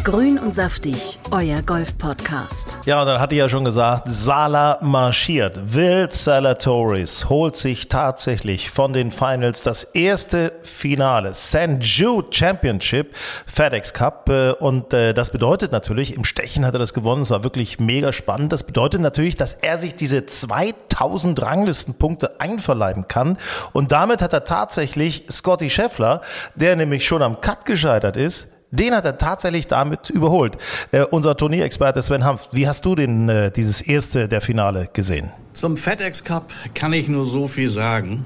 Grün 0.04 0.38
und 0.38 0.54
saftig, 0.54 1.18
euer 1.30 1.62
Golf-Podcast. 1.62 2.76
Ja, 2.84 3.00
und 3.00 3.06
dann 3.06 3.20
hatte 3.20 3.34
ich 3.34 3.38
ja 3.38 3.48
schon 3.48 3.64
gesagt, 3.64 4.02
Sala 4.06 4.76
marschiert. 4.82 5.74
Will 5.74 6.08
Salatoris 6.12 7.30
holt 7.30 7.56
sich 7.56 7.88
tatsächlich 7.88 8.70
von 8.70 8.92
den 8.92 9.10
Finals 9.10 9.62
das 9.62 9.84
erste 9.84 10.52
Finale. 10.60 11.32
St. 11.32 11.78
Jude 11.80 12.28
Championship, 12.32 13.16
FedEx 13.46 13.94
Cup. 13.94 14.28
äh, 14.28 14.50
Und 14.50 14.92
äh, 14.92 15.14
das 15.14 15.30
bedeutet 15.30 15.72
natürlich, 15.72 16.14
im 16.14 16.24
Stechen 16.24 16.66
hat 16.66 16.74
er 16.74 16.80
das 16.80 16.92
gewonnen. 16.92 17.22
Es 17.22 17.30
war 17.30 17.42
wirklich 17.42 17.80
mega 17.80 18.12
spannend. 18.12 18.52
Das 18.52 18.64
bedeutet 18.64 19.00
natürlich, 19.00 19.36
dass 19.36 19.54
er 19.54 19.78
sich 19.78 19.96
diese 19.96 20.26
2000 20.26 21.40
Ranglistenpunkte 21.40 22.42
einverleiben 22.42 23.08
kann. 23.08 23.38
Und 23.72 23.90
damit 23.90 24.20
hat 24.20 24.34
er 24.34 24.44
tatsächlich 24.44 25.24
Scotty 25.30 25.70
Scheffler, 25.70 26.20
der 26.56 26.76
nämlich 26.76 27.06
schon 27.06 27.22
am 27.22 27.40
Cut 27.40 27.64
gescheitert 27.64 28.18
ist, 28.18 28.48
den 28.74 28.94
hat 28.94 29.04
er 29.04 29.16
tatsächlich 29.16 29.66
damit 29.66 30.10
überholt. 30.10 30.58
Äh, 30.90 31.02
unser 31.02 31.36
Turnierexperte 31.36 32.02
Sven 32.02 32.24
Hanft, 32.24 32.54
wie 32.54 32.66
hast 32.66 32.84
du 32.84 32.94
denn 32.94 33.28
äh, 33.28 33.50
dieses 33.50 33.80
erste 33.80 34.28
der 34.28 34.40
Finale 34.40 34.88
gesehen? 34.92 35.30
Zum 35.52 35.76
FedEx 35.76 36.24
Cup 36.24 36.52
kann 36.74 36.92
ich 36.92 37.08
nur 37.08 37.26
so 37.26 37.46
viel 37.46 37.70
sagen. 37.70 38.24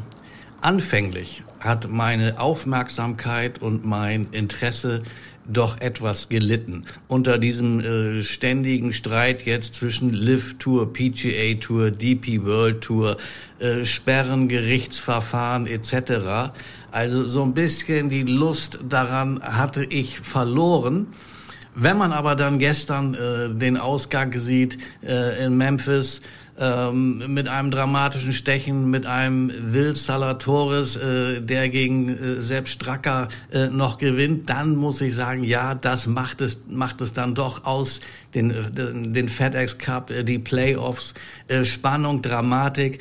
Anfänglich 0.61 1.43
hat 1.61 1.89
meine 1.91 2.41
Aufmerksamkeit 2.41 3.61
und 3.61 3.85
mein 3.85 4.29
Interesse 4.33 5.03
doch 5.49 5.81
etwas 5.81 6.29
gelitten 6.29 6.85
unter 7.09 7.39
diesem 7.39 7.81
äh, 7.81 8.23
ständigen 8.23 8.93
Streit 8.93 9.47
jetzt 9.47 9.75
zwischen 9.75 10.13
Live 10.13 10.57
Tour, 10.59 10.93
PGA 10.93 11.55
Tour, 11.59 11.91
DP 11.91 12.45
World 12.45 12.83
Tour, 12.83 13.17
äh, 13.59 13.85
Sperren, 13.85 14.49
Gerichtsverfahren 14.49 15.67
etc. 15.67 16.53
Also 16.91 17.29
so 17.29 17.43
ein 17.43 17.55
bisschen 17.55 18.09
die 18.09 18.23
Lust 18.23 18.81
daran 18.89 19.41
hatte 19.43 19.85
ich 19.85 20.21
verloren. 20.21 21.09
Wenn 21.75 21.97
man 21.97 22.13
aber 22.13 22.35
dann 22.35 22.59
gestern 22.59 23.15
äh, 23.15 23.55
den 23.55 23.77
Ausgang 23.77 24.37
sieht 24.37 24.79
äh, 25.03 25.45
in 25.45 25.57
Memphis, 25.57 26.23
ähm, 26.59 27.23
mit 27.33 27.49
einem 27.49 27.71
dramatischen 27.71 28.33
Stechen, 28.33 28.91
mit 28.91 29.07
einem 29.07 29.73
Will 29.73 29.95
Salatoris, 29.95 30.97
äh, 30.97 31.41
der 31.41 31.69
gegen 31.69 32.09
äh, 32.09 32.41
Sepp 32.41 32.69
Stracker 32.69 33.29
äh, 33.53 33.69
noch 33.69 33.99
gewinnt, 33.99 34.51
dann 34.51 34.75
muss 34.75 35.01
ich 35.01 35.15
sagen, 35.15 35.45
ja, 35.45 35.75
das 35.75 36.07
macht 36.07 36.41
es, 36.41 36.59
macht 36.69 37.01
es 37.01 37.13
dann 37.13 37.35
doch 37.35 37.65
aus, 37.65 38.01
den, 38.35 38.53
den, 38.75 39.13
den 39.13 39.29
FedEx 39.29 39.79
Cup, 39.79 40.11
äh, 40.11 40.25
die 40.25 40.39
Playoffs, 40.39 41.15
äh, 41.47 41.65
Spannung, 41.65 42.23
Dramatik. 42.23 43.01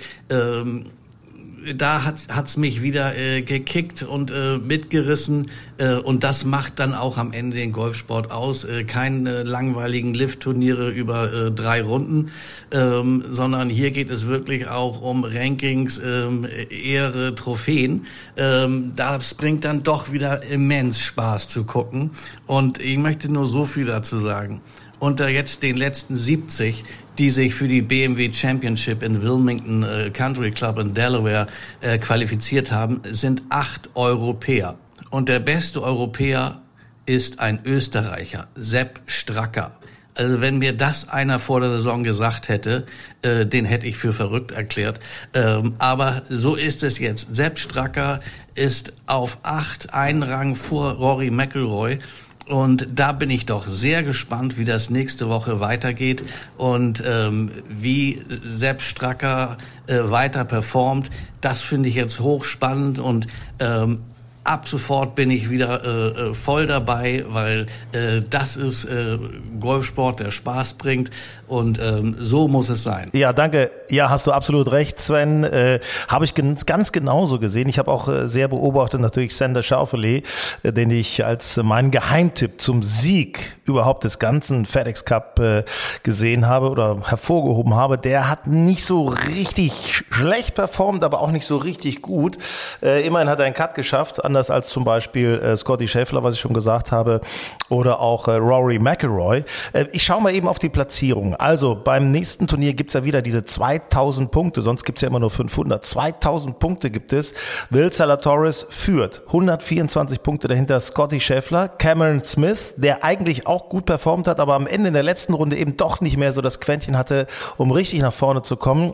Da 1.76 2.04
hat 2.04 2.16
hat's 2.30 2.56
mich 2.56 2.82
wieder 2.82 3.18
äh, 3.18 3.42
gekickt 3.42 4.04
und 4.04 4.32
äh, 4.32 4.58
mitgerissen 4.58 5.50
äh, 5.78 5.96
und 5.96 6.24
das 6.24 6.46
macht 6.46 6.80
dann 6.80 6.94
auch 6.94 7.18
am 7.18 7.34
Ende 7.34 7.58
den 7.58 7.72
Golfsport 7.72 8.32
aus. 8.32 8.64
Äh, 8.64 8.84
keine 8.84 9.44
langweiligen 9.44 10.14
Lift-Turniere 10.14 10.90
über 10.90 11.34
äh, 11.34 11.52
drei 11.52 11.82
Runden, 11.82 12.32
ähm, 12.72 13.24
sondern 13.28 13.70
hier 13.70 13.92
geht 13.92 14.12
es 14.12 14.28
wirklich 14.28 14.68
auch 14.68 15.02
um 15.02 15.24
Rankings, 15.24 16.00
ähm, 16.00 16.46
Ehre, 16.70 17.34
Trophäen. 17.34 18.06
Ähm, 18.38 18.94
das 18.96 19.34
bringt 19.34 19.66
dann 19.66 19.84
doch 19.84 20.12
wieder 20.12 20.44
immens 20.44 21.00
Spaß 21.00 21.48
zu 21.48 21.64
gucken 21.64 22.12
und 22.46 22.80
ich 22.80 22.98
möchte 22.98 23.32
nur 23.32 23.48
so 23.48 23.66
viel 23.66 23.86
dazu 23.86 24.20
sagen 24.20 24.62
unter 25.00 25.30
jetzt 25.30 25.64
den 25.64 25.78
letzten 25.78 26.18
70, 26.18 26.84
die 27.18 27.30
sich 27.30 27.54
für 27.54 27.68
die 27.68 27.82
BMW 27.82 28.32
Championship 28.32 29.04
in 29.04 29.22
Wilmington 29.22 29.84
äh, 29.84 30.10
Country 30.12 30.52
Club 30.52 30.80
in 30.80 30.94
Delaware 30.94 31.48
äh, 31.82 31.98
qualifiziert 31.98 32.72
haben, 32.72 33.02
sind 33.04 33.44
acht 33.50 33.90
Europäer. 33.96 34.78
Und 35.10 35.30
der 35.30 35.40
beste 35.40 35.82
Europäer 35.82 36.62
ist 37.06 37.40
ein 37.40 37.60
Österreicher, 37.66 38.48
Sepp 38.56 39.02
Stracker. 39.06 39.78
Also 40.18 40.42
wenn 40.42 40.58
mir 40.58 40.74
das 40.74 41.10
einer 41.10 41.40
vor 41.40 41.60
der 41.60 41.70
Saison 41.70 42.04
gesagt 42.04 42.50
hätte, 42.50 42.86
äh, 43.22 43.46
den 43.46 43.66
hätte 43.66 43.86
ich 43.86 43.98
für 43.98 44.14
verrückt 44.14 44.52
erklärt. 44.52 45.00
Ähm, 45.34 45.76
aber 45.78 46.24
so 46.28 46.56
ist 46.56 46.82
es 46.82 46.98
jetzt. 46.98 47.36
Sepp 47.36 47.60
Stracker 47.60 48.20
ist 48.56 48.94
auf 49.06 49.38
acht, 49.44 49.94
einen 49.94 50.24
Rang 50.24 50.56
vor 50.56 50.94
Rory 50.94 51.30
McIlroy. 51.30 52.00
Und 52.48 52.88
da 52.96 53.12
bin 53.12 53.30
ich 53.30 53.46
doch 53.46 53.68
sehr 53.68 54.04
gespannt, 54.04 54.58
wie 54.58 54.64
das 54.64 54.90
nächste 54.90 55.28
Woche 55.28 55.60
weitergeht 55.60 56.24
und 56.58 57.04
ähm, 57.06 57.52
wie 57.68 58.22
Sepp 58.28 58.82
Stracker 58.82 59.58
äh, 59.88 60.00
weiter 60.04 60.46
performt. 60.46 61.10
Das 61.42 61.62
finde 61.62 61.90
ich 61.90 61.96
jetzt 61.96 62.22
hochspannend 62.22 63.00
und 63.00 63.28
ähm, 63.60 64.00
ab 64.48 64.68
sofort 64.68 65.16
bin 65.16 65.30
ich 65.30 65.50
wieder 65.50 65.84
äh, 65.84 66.30
äh, 66.30 66.34
voll 66.34 66.68
dabei, 66.68 67.26
weil 67.28 67.68
äh, 67.92 68.22
das 68.30 68.58
ist 68.58 68.86
äh, 68.86 69.18
Golfsport, 69.60 70.20
der 70.20 70.32
Spaß 70.32 70.76
bringt 70.76 71.12
und 71.48 71.80
ähm, 71.80 72.16
so 72.20 72.48
muss 72.48 72.70
es 72.70 72.84
sein. 72.84 73.10
Ja, 73.14 73.34
danke. 73.34 73.70
Ja, 73.90 74.10
hast 74.10 74.28
du 74.28 74.32
absolut 74.32 74.72
recht, 74.72 75.00
Sven. 75.00 75.44
Äh, 75.44 75.80
habe 76.08 76.26
ich 76.26 76.34
ganz 76.34 76.92
genauso 76.92 77.40
gesehen. 77.40 77.70
Ich 77.70 77.80
habe 77.80 77.92
auch 77.92 78.08
äh, 78.08 78.28
sehr 78.28 78.48
beobachtet 78.48 79.02
natürlich 79.02 79.36
Sander 79.36 79.62
Schaufelé, 79.62 80.24
äh, 80.64 80.74
den 80.74 80.92
ich 80.92 81.26
als 81.26 81.58
meinen 81.58 81.92
Geheimtipp 81.92 82.62
zum 82.62 82.84
Sieg 82.84 83.58
überhaupt 83.66 84.04
des 84.04 84.20
ganzen 84.20 84.66
FedEx 84.66 85.06
Cup 85.06 85.40
äh, 85.40 85.64
gesehen 86.04 86.48
habe 86.48 86.70
oder 86.70 87.02
hervorgehoben 87.06 87.76
habe. 87.76 87.98
Der 87.98 88.30
hat 88.30 88.48
nicht 88.48 88.86
so 88.86 89.08
richtig 89.08 90.04
schlecht 90.10 90.56
performt, 90.56 91.04
aber 91.04 91.22
auch 91.22 91.32
nicht 91.32 91.46
so 91.46 91.58
richtig 91.58 92.02
gut. 92.02 92.38
Äh, 92.82 93.06
immerhin 93.06 93.30
hat 93.30 93.40
er 93.40 93.46
einen 93.46 93.56
Cut 93.56 93.76
geschafft 93.76 94.24
an 94.24 94.37
anders 94.38 94.52
als 94.52 94.70
zum 94.70 94.84
Beispiel 94.84 95.40
äh, 95.40 95.58
Scotty 95.58 95.88
Scheffler, 95.88 96.24
was 96.24 96.36
ich 96.36 96.40
schon 96.40 96.54
gesagt 96.54 96.92
habe, 96.92 97.22
oder 97.70 98.00
auch 98.00 98.28
äh, 98.28 98.36
Rory 98.36 98.78
McIlroy. 98.78 99.44
Äh, 99.74 99.86
ich 99.94 100.04
schaue 100.04 100.22
mal 100.22 100.34
eben 100.34 100.48
auf 100.48 100.60
die 100.60 100.70
Platzierung. 100.70 101.36
Also 101.36 101.76
beim 101.76 102.12
nächsten 102.12 102.46
Turnier 102.46 102.74
gibt's 102.74 102.94
ja 102.94 103.04
wieder 103.04 103.24
diese 103.24 103.46
2000 103.46 104.30
Punkte, 104.30 104.62
sonst 104.62 104.84
gibt's 104.84 105.02
ja 105.02 105.08
immer 105.08 105.20
nur 105.20 105.32
500. 105.32 105.84
2000 105.84 106.60
Punkte 106.60 106.92
gibt 106.92 107.14
es. 107.14 107.34
Will 107.72 107.92
Salatoris 107.92 108.68
führt 108.70 109.24
124 109.28 110.22
Punkte 110.22 110.48
dahinter 110.48 110.80
Scotty 110.80 111.20
Scheffler, 111.20 111.68
Cameron 111.68 112.24
Smith, 112.24 112.76
der 112.78 113.04
eigentlich 113.04 113.48
auch 113.48 113.70
gut 113.70 113.86
performt 113.86 114.28
hat, 114.28 114.40
aber 114.40 114.54
am 114.54 114.68
Ende 114.68 114.90
in 114.90 114.94
der 114.94 115.04
letzten 115.04 115.34
Runde 115.34 115.56
eben 115.56 115.78
doch 115.78 116.00
nicht 116.00 116.18
mehr 116.18 116.32
so 116.32 116.42
das 116.42 116.60
Quäntchen 116.60 116.96
hatte, 116.96 117.26
um 117.58 117.72
richtig 117.72 118.02
nach 118.02 118.14
vorne 118.14 118.44
zu 118.44 118.56
kommen. 118.56 118.94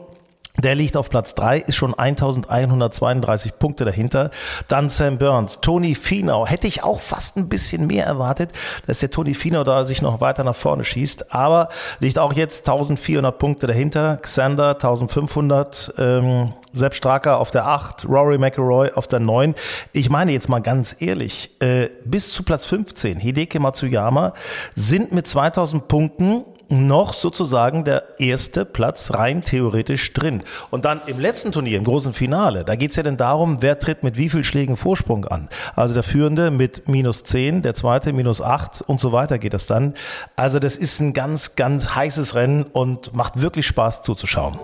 Der 0.61 0.75
liegt 0.75 0.95
auf 0.97 1.09
Platz 1.09 1.33
drei, 1.33 1.57
ist 1.57 1.77
schon 1.77 1.97
1132 1.97 3.57
Punkte 3.57 3.85
dahinter. 3.85 4.29
Dann 4.67 4.89
Sam 4.89 5.17
Burns, 5.17 5.61
Tony 5.61 5.95
Finau. 5.95 6.45
Hätte 6.45 6.67
ich 6.67 6.83
auch 6.83 6.99
fast 6.99 7.37
ein 7.37 7.49
bisschen 7.49 7.87
mehr 7.87 8.05
erwartet, 8.05 8.51
dass 8.85 8.99
der 8.99 9.09
Tony 9.09 9.33
Finau 9.33 9.63
da 9.63 9.83
sich 9.83 10.03
noch 10.03 10.21
weiter 10.21 10.43
nach 10.43 10.55
vorne 10.55 10.83
schießt. 10.83 11.33
Aber 11.33 11.69
liegt 11.99 12.19
auch 12.19 12.33
jetzt 12.33 12.69
1400 12.69 13.35
Punkte 13.35 13.65
dahinter. 13.65 14.17
Xander 14.17 14.73
1500, 14.73 15.95
ähm, 15.97 16.53
Sepp 16.71 16.93
Straker 16.93 17.39
auf 17.39 17.49
der 17.49 17.65
8, 17.65 18.05
Rory 18.07 18.37
McIlroy 18.37 18.91
auf 18.93 19.07
der 19.07 19.21
9. 19.21 19.55
Ich 19.91 20.11
meine 20.11 20.33
jetzt 20.33 20.49
mal 20.49 20.59
ganz 20.59 20.95
ehrlich, 20.99 21.49
äh, 21.61 21.89
bis 22.05 22.31
zu 22.31 22.43
Platz 22.43 22.65
15, 22.65 23.19
Hideki 23.19 23.57
Matsuyama, 23.57 24.33
sind 24.75 25.13
mit 25.13 25.27
2000 25.27 25.87
Punkten 25.87 26.45
noch 26.69 27.13
sozusagen 27.13 27.83
der 27.83 28.19
erste 28.19 28.65
Platz 28.65 29.13
rein 29.13 29.41
theoretisch 29.41 30.13
drin. 30.13 30.43
Und 30.71 30.85
dann 30.85 31.01
im 31.07 31.19
letzten 31.19 31.51
Turnier, 31.51 31.77
im 31.77 31.83
großen 31.83 32.13
Finale, 32.13 32.63
da 32.63 32.75
geht's 32.75 32.95
ja 32.95 33.03
dann 33.03 33.17
darum, 33.17 33.61
wer 33.61 33.79
tritt 33.79 34.03
mit 34.03 34.17
wie 34.17 34.29
viel 34.29 34.43
Schlägen 34.43 34.77
Vorsprung 34.77 35.25
an. 35.25 35.49
Also 35.75 35.93
der 35.93 36.03
Führende 36.03 36.51
mit 36.51 36.87
minus 36.87 37.23
10, 37.23 37.61
der 37.61 37.75
zweite 37.75 38.13
minus 38.13 38.41
8 38.41 38.81
und 38.81 38.99
so 38.99 39.11
weiter 39.11 39.37
geht 39.39 39.53
das 39.53 39.65
dann. 39.65 39.93
Also 40.35 40.59
das 40.59 40.75
ist 40.75 40.99
ein 40.99 41.13
ganz, 41.13 41.55
ganz 41.55 41.95
heißes 41.95 42.35
Rennen 42.35 42.63
und 42.63 43.13
macht 43.13 43.41
wirklich 43.41 43.67
Spaß 43.67 44.03
zuzuschauen. 44.03 44.59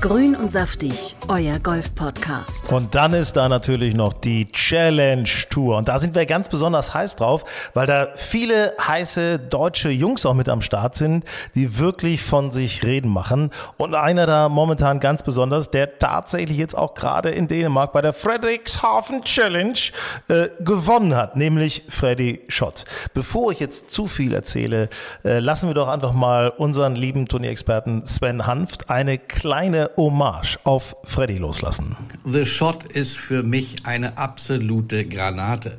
Grün 0.00 0.36
und 0.36 0.52
saftig, 0.52 1.16
euer 1.26 1.58
Golf-Podcast. 1.58 2.72
Und 2.72 2.94
dann 2.94 3.12
ist 3.14 3.32
da 3.32 3.48
natürlich 3.48 3.94
noch 3.94 4.12
die 4.12 4.44
Challenge 4.44 5.28
Tour. 5.50 5.76
Und 5.76 5.88
da 5.88 5.98
sind 5.98 6.14
wir 6.14 6.24
ganz 6.24 6.48
besonders 6.48 6.94
heiß 6.94 7.16
drauf, 7.16 7.70
weil 7.74 7.88
da 7.88 8.10
viele 8.14 8.74
heiße 8.80 9.40
deutsche 9.40 9.88
Jungs 9.88 10.24
auch 10.24 10.34
mit 10.34 10.48
am 10.48 10.60
Start 10.60 10.94
sind, 10.94 11.24
die 11.56 11.80
wirklich 11.80 12.22
von 12.22 12.52
sich 12.52 12.84
reden 12.84 13.10
machen. 13.10 13.50
Und 13.76 13.96
einer 13.96 14.26
da 14.26 14.48
momentan 14.48 15.00
ganz 15.00 15.24
besonders, 15.24 15.72
der 15.72 15.98
tatsächlich 15.98 16.58
jetzt 16.58 16.78
auch 16.78 16.94
gerade 16.94 17.30
in 17.30 17.48
Dänemark 17.48 17.92
bei 17.92 18.00
der 18.00 18.12
Frederikshafen 18.12 19.24
Challenge 19.24 19.78
äh, 20.28 20.46
gewonnen 20.60 21.16
hat, 21.16 21.34
nämlich 21.34 21.82
Freddy 21.88 22.42
Schott. 22.46 22.84
Bevor 23.14 23.50
ich 23.50 23.58
jetzt 23.58 23.90
zu 23.90 24.06
viel 24.06 24.32
erzähle, 24.32 24.90
äh, 25.24 25.40
lassen 25.40 25.68
wir 25.68 25.74
doch 25.74 25.88
einfach 25.88 26.12
mal 26.12 26.50
unseren 26.50 26.94
lieben 26.94 27.26
Turnierexperten 27.26 28.06
Sven 28.06 28.46
Hanft 28.46 28.90
eine 28.90 29.18
kleine 29.18 29.87
Hommage 29.96 30.58
auf 30.64 30.96
Freddy 31.04 31.38
loslassen. 31.38 31.96
The 32.24 32.44
Shot 32.44 32.84
ist 32.92 33.16
für 33.16 33.42
mich 33.42 33.86
eine 33.86 34.18
absolute 34.18 35.06
Granate. 35.06 35.78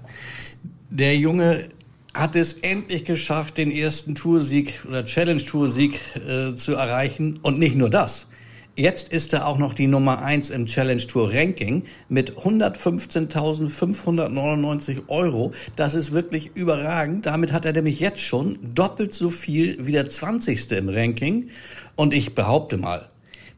Der 0.89 1.15
Junge 1.15 1.69
hat 2.13 2.36
es 2.36 2.54
endlich 2.54 3.06
geschafft, 3.06 3.58
den 3.58 3.72
ersten 3.72 4.13
Toursieg 4.15 4.86
oder 4.88 5.06
Challenge-Toursieg 5.06 6.00
äh, 6.15 6.56
zu 6.56 6.74
erreichen. 6.74 7.39
Und 7.41 7.60
nicht 7.60 7.76
nur 7.76 7.89
das. 7.89 8.28
Jetzt 8.76 9.12
ist 9.12 9.34
er 9.34 9.45
auch 9.45 9.58
noch 9.58 9.74
die 9.74 9.88
Nummer 9.88 10.22
eins 10.22 10.50
im 10.50 10.65
Challenge 10.65 11.06
Tour 11.06 11.34
Ranking 11.34 11.84
mit 12.08 12.38
115.599 12.38 15.10
Euro. 15.10 15.52
Das 15.76 15.95
ist 15.95 16.13
wirklich 16.13 16.52
überragend. 16.56 17.26
Damit 17.26 17.52
hat 17.52 17.65
er 17.65 17.74
nämlich 17.74 18.00
jetzt 18.00 18.22
schon 18.22 18.58
doppelt 18.74 19.13
so 19.13 19.32
viel 19.32 19.86
wie 19.86 19.91
der 19.91 20.08
20. 20.08 20.72
im 20.72 20.88
Ranking. 20.88 21.50
Und 21.98 22.13
ich 22.13 22.36
behaupte 22.36 22.78
mal, 22.78 23.10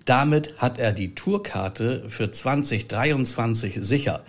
damit 0.05 0.53
hat 0.57 0.79
er 0.79 0.93
die 0.93 1.15
Tourkarte 1.15 2.03
für 2.07 2.31
2023 2.31 3.79
sicher. 3.81 4.23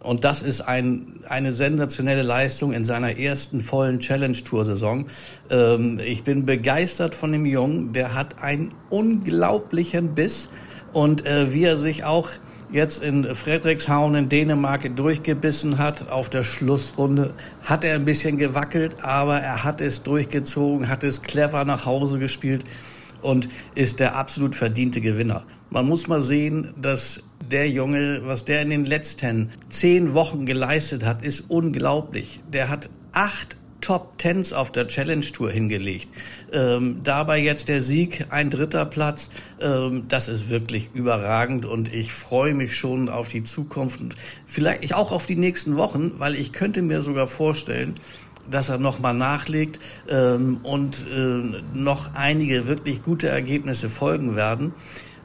Und 0.00 0.24
das 0.24 0.42
ist 0.42 0.62
ein, 0.62 1.20
eine 1.28 1.52
sensationelle 1.52 2.22
Leistung 2.22 2.72
in 2.72 2.84
seiner 2.84 3.18
ersten 3.18 3.60
vollen 3.60 4.00
Challenge-Tour-Saison. 4.00 5.06
Ähm, 5.48 6.00
ich 6.04 6.24
bin 6.24 6.44
begeistert 6.44 7.14
von 7.14 7.30
dem 7.30 7.46
Jungen. 7.46 7.92
Der 7.92 8.14
hat 8.14 8.42
einen 8.42 8.74
unglaublichen 8.90 10.14
Biss. 10.14 10.48
Und 10.92 11.24
äh, 11.24 11.52
wie 11.52 11.64
er 11.64 11.78
sich 11.78 12.04
auch 12.04 12.30
jetzt 12.72 13.02
in 13.02 13.24
Frederikshavn 13.24 14.14
in 14.16 14.28
Dänemark 14.28 14.96
durchgebissen 14.96 15.78
hat 15.78 16.10
auf 16.10 16.28
der 16.28 16.42
Schlussrunde, 16.42 17.34
hat 17.62 17.84
er 17.84 17.94
ein 17.94 18.04
bisschen 18.04 18.38
gewackelt, 18.38 18.96
aber 19.02 19.36
er 19.36 19.62
hat 19.62 19.80
es 19.80 20.02
durchgezogen, 20.02 20.88
hat 20.88 21.04
es 21.04 21.22
clever 21.22 21.64
nach 21.64 21.86
Hause 21.86 22.18
gespielt 22.18 22.64
und 23.22 23.48
ist 23.74 24.00
der 24.00 24.16
absolut 24.16 24.56
verdiente 24.56 25.00
Gewinner. 25.00 25.44
Man 25.70 25.86
muss 25.86 26.06
mal 26.06 26.22
sehen, 26.22 26.74
dass 26.80 27.22
Der 27.50 27.68
Junge, 27.68 28.22
was 28.24 28.44
der 28.44 28.62
in 28.62 28.70
den 28.70 28.86
letzten 28.86 29.50
zehn 29.68 30.14
Wochen 30.14 30.46
geleistet 30.46 31.04
hat, 31.04 31.22
ist 31.22 31.50
unglaublich. 31.50 32.40
Der 32.52 32.68
hat 32.68 32.88
acht 33.12 33.58
Top 33.82 34.16
Tens 34.16 34.52
auf 34.52 34.70
der 34.70 34.86
Challenge 34.86 35.26
Tour 35.26 35.50
hingelegt. 35.50 36.08
Ähm, 36.52 37.00
dabei 37.02 37.40
jetzt 37.40 37.68
der 37.68 37.82
Sieg, 37.82 38.26
ein 38.30 38.48
dritter 38.48 38.86
Platz. 38.86 39.28
Ähm, 39.60 40.04
das 40.08 40.28
ist 40.28 40.48
wirklich 40.48 40.90
überragend 40.94 41.66
und 41.66 41.92
ich 41.92 42.12
freue 42.12 42.54
mich 42.54 42.76
schon 42.76 43.08
auf 43.08 43.28
die 43.28 43.42
Zukunft 43.42 44.00
und 44.00 44.14
vielleicht 44.46 44.94
auch 44.94 45.10
auf 45.10 45.26
die 45.26 45.36
nächsten 45.36 45.76
Wochen, 45.76 46.12
weil 46.18 46.36
ich 46.36 46.52
könnte 46.52 46.80
mir 46.80 47.02
sogar 47.02 47.26
vorstellen, 47.26 47.96
dass 48.50 48.68
er 48.68 48.78
nochmal 48.78 49.14
nachlegt 49.14 49.80
ähm, 50.08 50.60
und 50.62 51.06
äh, 51.14 51.62
noch 51.74 52.14
einige 52.14 52.66
wirklich 52.66 53.02
gute 53.02 53.28
Ergebnisse 53.28 53.88
folgen 53.88 54.36
werden. 54.36 54.74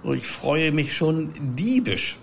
Und 0.03 0.17
ich 0.17 0.27
freue 0.27 0.71
mich 0.71 0.95
schon 0.95 1.29
diebisch 1.55 2.17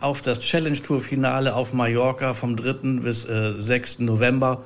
auf 0.00 0.20
das 0.20 0.40
Challenge 0.40 0.80
Tour 0.80 1.00
Finale 1.00 1.54
auf 1.54 1.72
Mallorca 1.72 2.34
vom 2.34 2.56
3. 2.56 3.00
bis 3.00 3.24
äh, 3.24 3.54
6. 3.56 4.00
November 4.00 4.64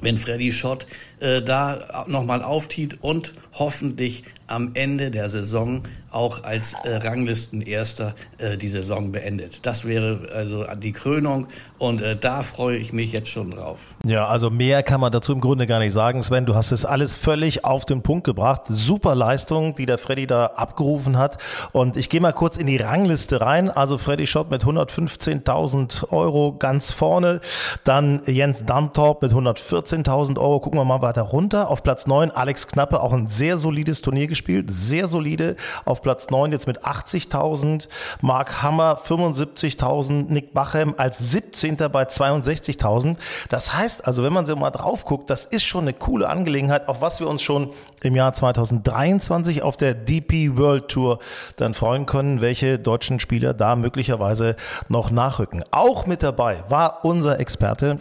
wenn 0.00 0.18
Freddy 0.18 0.52
Schott 0.52 0.86
äh, 1.20 1.42
da 1.42 2.04
nochmal 2.06 2.42
auftiet 2.42 3.02
und 3.02 3.32
hoffentlich 3.52 4.24
am 4.46 4.70
Ende 4.74 5.10
der 5.10 5.28
Saison 5.28 5.82
auch 6.10 6.44
als 6.44 6.74
äh, 6.84 6.96
Ranglistenerster 6.96 8.14
äh, 8.38 8.56
die 8.56 8.68
Saison 8.68 9.12
beendet. 9.12 9.66
Das 9.66 9.84
wäre 9.84 10.28
also 10.34 10.64
die 10.76 10.92
Krönung 10.92 11.48
und 11.78 12.02
äh, 12.02 12.16
da 12.16 12.42
freue 12.42 12.76
ich 12.76 12.92
mich 12.92 13.12
jetzt 13.12 13.28
schon 13.28 13.52
drauf. 13.52 13.78
Ja, 14.04 14.26
also 14.26 14.50
mehr 14.50 14.82
kann 14.82 15.00
man 15.00 15.12
dazu 15.12 15.32
im 15.32 15.40
Grunde 15.40 15.66
gar 15.66 15.78
nicht 15.78 15.92
sagen, 15.92 16.22
Sven. 16.22 16.44
Du 16.44 16.54
hast 16.54 16.72
es 16.72 16.84
alles 16.84 17.14
völlig 17.14 17.64
auf 17.64 17.84
den 17.84 18.02
Punkt 18.02 18.24
gebracht. 18.24 18.62
Super 18.66 19.14
Leistung, 19.14 19.76
die 19.76 19.86
der 19.86 19.98
Freddy 19.98 20.26
da 20.26 20.46
abgerufen 20.46 21.16
hat. 21.16 21.38
Und 21.72 21.96
ich 21.96 22.08
gehe 22.08 22.20
mal 22.20 22.32
kurz 22.32 22.56
in 22.56 22.66
die 22.66 22.78
Rangliste 22.78 23.40
rein. 23.40 23.70
Also 23.70 23.96
Freddy 23.96 24.26
Schott 24.26 24.50
mit 24.50 24.64
115.000 24.64 26.10
Euro 26.10 26.56
ganz 26.58 26.90
vorne. 26.90 27.40
Dann 27.84 28.22
Jens 28.26 28.64
Dantorp 28.64 29.22
mit 29.22 29.32
114.000 29.32 30.38
Euro. 30.38 30.60
Gucken 30.60 30.80
wir 30.80 30.84
mal 30.84 31.02
weiter 31.02 31.22
runter. 31.22 31.68
Auf 31.70 31.82
Platz 31.84 32.06
9 32.06 32.32
Alex 32.32 32.66
Knappe, 32.66 33.00
auch 33.00 33.12
ein 33.12 33.28
sehr 33.28 33.56
solides 33.56 34.02
Turnier 34.02 34.26
gespielt. 34.26 34.66
Sehr 34.70 35.06
solide. 35.06 35.54
Auf 35.84 35.97
Platz 36.02 36.30
9 36.30 36.52
jetzt 36.52 36.66
mit 36.66 36.84
80.000. 36.84 37.88
Mark 38.20 38.62
Hammer 38.62 38.98
75.000. 38.98 40.26
Nick 40.28 40.54
Bachem 40.54 40.94
als 40.96 41.18
17. 41.18 41.76
bei 41.76 42.04
62.000. 42.04 43.16
Das 43.48 43.74
heißt 43.74 44.06
also, 44.06 44.22
wenn 44.22 44.32
man 44.32 44.46
so 44.46 44.56
mal 44.56 44.70
drauf 44.70 45.04
guckt, 45.04 45.30
das 45.30 45.44
ist 45.44 45.64
schon 45.64 45.82
eine 45.82 45.92
coole 45.92 46.28
Angelegenheit, 46.28 46.88
auf 46.88 47.00
was 47.00 47.20
wir 47.20 47.28
uns 47.28 47.42
schon 47.42 47.70
im 48.02 48.14
Jahr 48.14 48.32
2023 48.32 49.62
auf 49.62 49.76
der 49.76 49.94
DP 49.94 50.56
World 50.56 50.88
Tour 50.88 51.18
dann 51.56 51.74
freuen 51.74 52.06
können, 52.06 52.40
welche 52.40 52.78
deutschen 52.78 53.20
Spieler 53.20 53.54
da 53.54 53.76
möglicherweise 53.76 54.56
noch 54.88 55.10
nachrücken. 55.10 55.64
Auch 55.70 56.06
mit 56.06 56.22
dabei 56.22 56.62
war 56.68 57.04
unser 57.04 57.40
Experte 57.40 58.00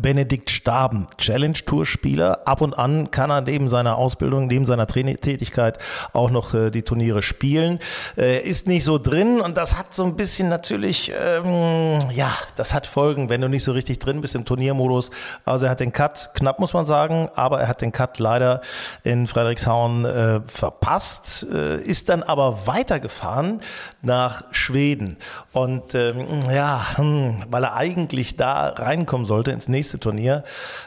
Benedikt 0.00 0.50
Staben, 0.50 1.06
Challenge 1.18 1.54
Tour 1.54 1.86
Spieler. 1.86 2.46
Ab 2.46 2.60
und 2.60 2.78
an 2.78 3.10
kann 3.10 3.30
er 3.30 3.40
neben 3.40 3.68
seiner 3.68 3.96
Ausbildung, 3.96 4.48
neben 4.48 4.66
seiner 4.66 4.86
Trainingstätigkeit 4.86 5.78
auch 6.12 6.30
noch 6.30 6.52
äh, 6.52 6.70
die 6.70 6.82
Turniere 6.82 7.22
spielen. 7.22 7.78
Äh, 8.16 8.40
ist 8.40 8.66
nicht 8.66 8.84
so 8.84 8.98
drin 8.98 9.40
und 9.40 9.56
das 9.56 9.78
hat 9.78 9.94
so 9.94 10.04
ein 10.04 10.16
bisschen 10.16 10.48
natürlich, 10.48 11.12
ähm, 11.18 11.98
ja, 12.12 12.30
das 12.56 12.74
hat 12.74 12.86
Folgen, 12.86 13.30
wenn 13.30 13.40
du 13.40 13.48
nicht 13.48 13.64
so 13.64 13.72
richtig 13.72 13.98
drin 13.98 14.20
bist 14.20 14.34
im 14.34 14.44
Turniermodus. 14.44 15.10
Also 15.44 15.66
er 15.66 15.70
hat 15.70 15.80
den 15.80 15.92
Cut, 15.92 16.30
knapp 16.34 16.58
muss 16.58 16.74
man 16.74 16.84
sagen, 16.84 17.30
aber 17.34 17.60
er 17.60 17.68
hat 17.68 17.80
den 17.80 17.92
Cut 17.92 18.18
leider 18.18 18.60
in 19.04 19.26
Frederikshauen 19.26 20.04
äh, 20.04 20.40
verpasst, 20.44 21.46
äh, 21.50 21.80
ist 21.80 22.08
dann 22.08 22.22
aber 22.22 22.66
weitergefahren 22.66 23.60
nach 24.02 24.44
Schweden. 24.50 25.16
Und 25.52 25.94
ähm, 25.94 26.40
ja, 26.52 26.96
hm, 26.96 27.44
weil 27.48 27.64
er 27.64 27.74
eigentlich 27.74 28.36
da 28.36 28.68
reinkommen 28.68 29.24
sollte 29.24 29.52
ins 29.52 29.68
nächste 29.68 29.83
nächste 29.84 30.00
Turnier. 30.00 30.44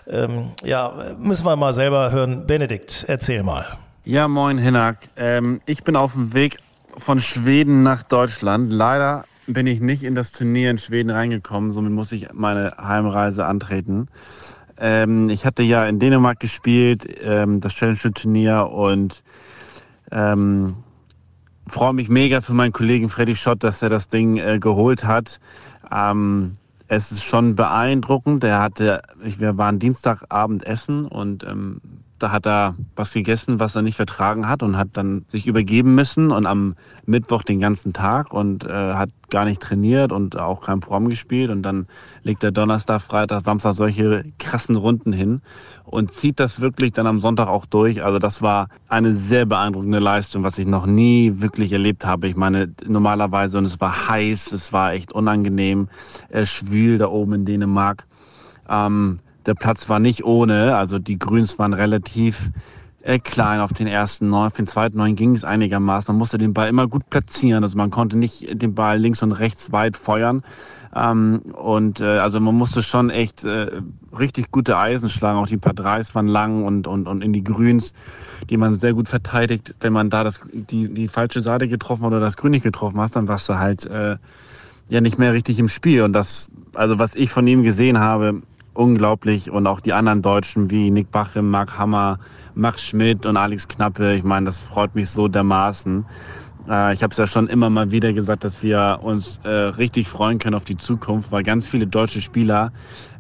Ähm, 0.08 0.50
ja, 0.64 0.92
müssen 1.20 1.46
wir 1.46 1.56
mal 1.56 1.72
selber 1.72 2.12
hören. 2.12 2.48
Benedikt, 2.48 3.06
erzähl 3.08 3.44
mal. 3.44 3.78
Ja, 4.06 4.28
moin 4.28 4.58
Hinak. 4.58 4.98
Ähm, 5.16 5.60
ich 5.68 5.84
bin 5.84 5.96
auf 5.96 6.14
dem 6.14 6.34
Weg 6.34 6.58
von 6.98 7.20
Schweden 7.20 7.84
nach 7.84 8.02
Deutschland. 8.02 8.74
Leider 8.74 9.26
bin 9.46 9.68
ich 9.68 9.82
nicht 9.82 10.04
in 10.04 10.16
das 10.16 10.32
Turnier 10.32 10.72
in 10.72 10.80
Schweden 10.80 11.12
reingekommen, 11.12 11.72
somit 11.72 11.92
muss 11.92 12.12
ich 12.12 12.34
meine 12.34 12.74
Heimreise 12.80 13.46
antreten. 13.46 14.08
Ähm, 14.80 15.30
ich 15.30 15.46
hatte 15.46 15.62
ja 15.62 15.86
in 15.86 16.00
Dänemark 16.00 16.40
gespielt, 16.40 17.06
ähm, 17.22 17.60
das 17.60 17.76
Challenge-Turnier 17.76 18.72
und 18.72 19.22
ähm, 20.12 20.78
freue 21.68 21.94
mich 21.94 22.10
mega 22.10 22.42
für 22.42 22.54
meinen 22.54 22.72
Kollegen 22.72 23.10
Freddy 23.10 23.36
Schott, 23.36 23.64
dass 23.64 23.84
er 23.84 23.90
das 23.90 24.08
Ding 24.08 24.38
äh, 24.38 24.58
geholt 24.58 25.04
hat. 25.04 25.40
Ähm, 25.92 26.58
es 26.88 27.12
ist 27.12 27.24
schon 27.24 27.56
beeindruckend. 27.56 28.44
Er 28.44 28.62
hatte, 28.62 29.02
wir 29.16 29.58
waren 29.58 29.80
Dienstagabend 29.80 30.66
essen 30.66 31.06
und 31.06 31.44
ähm, 31.44 31.82
da 32.20 32.32
hat 32.32 32.46
er 32.46 32.76
was 32.96 33.14
gegessen, 33.14 33.60
was 33.60 33.76
er 33.76 33.82
nicht 33.82 33.96
vertragen 33.96 34.48
hat 34.48 34.64
und 34.64 34.78
hat 34.78 34.90
dann 34.94 35.26
sich 35.28 35.48
übergeben 35.48 35.96
müssen 35.96 36.32
und 36.32 36.46
am 36.46 36.76
Mittwoch 37.06 37.44
den 37.44 37.60
ganzen 37.60 37.94
Tag 37.94 38.34
und 38.34 38.66
äh, 38.66 38.94
hat 38.94 39.10
gar 39.30 39.46
nicht 39.46 39.62
trainiert 39.62 40.12
und 40.12 40.38
auch 40.38 40.62
kein 40.62 40.80
Programm 40.80 41.10
gespielt 41.10 41.50
und 41.50 41.64
dann 41.64 41.88
legt 42.24 42.44
er 42.44 42.52
Donnerstag, 42.52 43.02
Freitag, 43.02 43.42
Samstag 43.42 43.74
solche 43.74 44.24
krassen 44.40 44.76
Runden 44.76 45.14
hin 45.14 45.42
und 45.84 46.14
zieht 46.14 46.40
das 46.40 46.60
wirklich 46.60 46.94
dann 46.94 47.08
am 47.08 47.20
Sonntag 47.20 47.48
auch 47.48 47.66
durch. 47.66 48.04
Also 48.04 48.20
das 48.20 48.42
war 48.42 48.70
eine 48.88 49.14
sehr 49.14 49.46
beeindruckende 49.46 50.00
Leistung, 50.00 50.44
was 50.44 50.58
ich 50.58 50.68
noch 50.68 50.86
nie 50.86 51.34
wirklich 51.38 51.72
erlebt 51.72 52.06
habe. 52.06 52.28
Ich 52.28 52.36
meine, 52.36 52.74
normalerweise 52.86 53.58
und 53.58 53.66
es 53.66 53.80
war 53.80 54.10
heiß, 54.10 54.52
es 54.52 54.74
war 54.74 54.94
echt 54.94 55.12
unangenehm, 55.12 55.90
er 56.30 56.46
schwül 56.46 56.98
da 56.98 57.08
oben 57.08 57.34
in 57.34 57.46
Dänemark. 57.46 58.06
Ähm, 58.70 59.20
der 59.48 59.56
Platz 59.56 59.90
war 59.90 60.00
nicht 60.00 60.24
ohne, 60.26 60.76
also 60.76 61.00
die 61.00 61.18
Grüns 61.18 61.58
waren 61.58 61.74
relativ 61.74 62.52
äh, 63.02 63.20
klein 63.20 63.62
auf 63.62 63.72
den 63.72 63.88
ersten 63.88 64.30
neun, 64.30 64.48
auf 64.48 64.54
den 64.54 64.68
zweiten 64.68 64.98
neun 64.98 65.16
ging 65.16 65.34
es 65.34 65.46
einigermaßen. 65.46 66.14
Man 66.14 66.18
musste 66.18 66.38
den 66.38 66.54
Ball 66.54 66.68
immer 66.68 66.88
gut 66.88 67.10
platzieren, 67.10 67.64
also 67.64 67.78
man 67.78 67.90
konnte 67.90 68.18
nicht 68.18 68.62
den 68.62 68.76
Ball 68.76 69.00
links 69.00 69.24
und 69.24 69.32
rechts 69.32 69.72
weit 69.72 69.96
feuern. 69.96 70.44
Ähm, 70.94 71.42
und 71.54 72.02
äh, 72.02 72.18
also 72.20 72.40
man 72.40 72.56
musste 72.56 72.84
schon 72.84 73.10
echt 73.10 73.44
äh, 73.44 73.82
richtig 74.18 74.52
gute 74.52 74.78
Eisen 74.78 75.10
schlagen. 75.10 75.38
Auch 75.38 75.48
die 75.48 75.58
paar 75.58 75.74
Dreis 75.74 76.16
waren 76.16 76.28
lang 76.28 76.64
und, 76.66 76.88
und, 76.88 77.08
und 77.08 77.24
in 77.24 77.34
die 77.34 77.44
Grüns, 77.44 77.94
die 78.50 78.58
man 78.58 78.78
sehr 78.80 78.94
gut 78.94 79.08
verteidigt. 79.08 79.76
Wenn 79.80 79.94
man 79.94 80.10
da 80.10 80.24
das, 80.24 80.42
die, 80.52 80.94
die 80.94 81.08
falsche 81.08 81.42
Seite 81.42 81.68
getroffen 81.68 82.06
oder 82.06 82.20
das 82.20 82.36
Grün 82.36 82.52
nicht 82.52 82.64
getroffen 82.64 83.00
hast, 83.00 83.16
dann 83.16 83.28
warst 83.28 83.48
du 83.48 83.58
halt 83.58 83.86
äh, 83.86 84.18
ja 84.90 85.02
nicht 85.02 85.18
mehr 85.18 85.34
richtig 85.34 85.60
im 85.60 85.70
Spiel. 85.70 86.02
Und 86.02 86.14
das, 86.14 86.50
also 86.76 87.00
was 87.00 87.16
ich 87.16 87.30
von 87.30 87.46
ihm 87.48 87.64
gesehen 87.64 88.00
habe, 88.00 88.42
unglaublich. 88.78 89.50
Und 89.50 89.68
auch 89.68 89.82
die 89.82 89.94
anderen 89.94 90.22
Deutschen 90.22 90.70
wie 90.70 90.92
Nick 90.92 91.12
Bachem, 91.12 91.50
Mark 91.50 91.78
Hammer, 91.78 92.20
Max 92.56 92.84
Schmidt 92.84 93.26
und 93.26 93.38
Alex 93.38 93.68
Knappe. 93.68 94.16
Ich 94.16 94.24
meine, 94.24 94.46
das 94.46 94.60
freut 94.60 94.96
mich 94.96 95.10
so 95.10 95.28
dermaßen. 95.28 96.06
Äh, 96.70 96.94
ich 96.94 97.04
habe 97.04 97.12
es 97.12 97.18
ja 97.18 97.28
schon 97.28 97.48
immer 97.48 97.70
mal 97.70 97.92
wieder 97.92 98.14
gesagt, 98.14 98.44
dass 98.44 98.64
wir 98.64 99.00
uns 99.02 99.40
äh, 99.44 99.50
richtig 99.50 100.08
freuen 100.08 100.40
können 100.40 100.56
auf 100.56 100.66
die 100.66 100.78
Zukunft, 100.78 101.32
weil 101.32 101.44
ganz 101.44 101.68
viele 101.68 101.88
deutsche 101.88 102.22
Spieler 102.22 102.72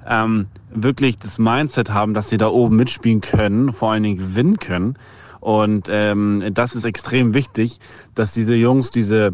ähm, 0.08 0.48
wirklich 0.72 1.17
das 1.17 1.39
Mindset 1.39 1.89
haben, 1.89 2.13
dass 2.13 2.30
sie 2.30 2.38
da 2.38 2.48
oben 2.48 2.76
mitspielen 2.76 3.22
können, 3.22 3.74
vor 3.74 3.91
allen 3.91 4.04
Dingen 4.04 4.17
gewinnen 4.17 4.58
können. 4.58 4.96
Und 5.39 5.88
ähm, 5.91 6.43
das 6.52 6.76
ist 6.76 6.84
extrem 6.84 7.34
wichtig, 7.34 7.80
dass 8.15 8.34
diese 8.34 8.56
Jungs 8.56 8.91
diese 8.91 9.34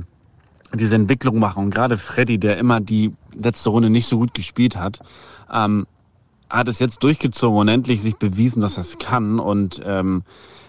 diese 0.76 0.96
Entwicklung 0.96 1.38
machen. 1.38 1.66
Und 1.66 1.70
gerade 1.70 1.98
Freddy, 1.98 2.40
der 2.40 2.58
immer 2.58 2.80
die 2.80 3.14
letzte 3.36 3.70
Runde 3.70 3.92
nicht 3.92 4.08
so 4.08 4.18
gut 4.18 4.34
gespielt 4.34 4.76
hat, 4.76 5.00
ähm, 5.54 5.86
hat 6.54 6.68
es 6.68 6.78
jetzt 6.78 7.04
durchgezogen 7.04 7.60
und 7.60 7.68
endlich 7.68 8.02
sich 8.02 8.18
bewiesen, 8.18 8.62
dass 8.62 8.78
er 8.78 8.82
es 8.82 9.00
kann. 9.00 9.40
Und 9.40 9.82
ähm, 9.86 10.24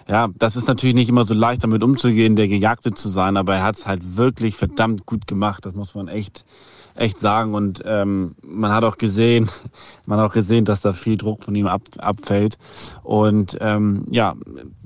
ja, 0.08 0.28
das 0.38 0.56
ist 0.56 0.66
natürlich 0.66 0.94
nicht 0.94 1.10
immer 1.10 1.24
so 1.24 1.34
leicht, 1.34 1.62
damit 1.62 1.84
umzugehen, 1.84 2.36
der 2.36 2.48
Gejagte 2.48 2.94
zu 2.94 3.10
sein, 3.10 3.36
aber 3.36 3.56
er 3.56 3.62
hat 3.62 3.76
es 3.76 3.86
halt 3.86 4.16
wirklich 4.16 4.56
verdammt 4.56 5.04
gut 5.04 5.26
gemacht. 5.26 5.66
Das 5.66 5.74
muss 5.74 5.94
man 5.94 6.08
echt, 6.08 6.46
echt 6.94 7.20
sagen. 7.20 7.54
Und 7.54 7.82
ähm, 7.84 8.34
man 8.42 8.72
hat 8.72 8.82
auch 8.82 8.96
gesehen, 8.96 9.50
man 10.06 10.18
hat 10.18 10.30
auch 10.30 10.34
gesehen, 10.34 10.64
dass 10.64 10.80
da 10.80 10.94
viel 10.94 11.18
Druck 11.18 11.44
von 11.44 11.54
ihm 11.54 11.66
ab, 11.66 11.82
abfällt. 11.98 12.56
Und 13.02 13.58
ähm, 13.60 14.06
ja, 14.10 14.36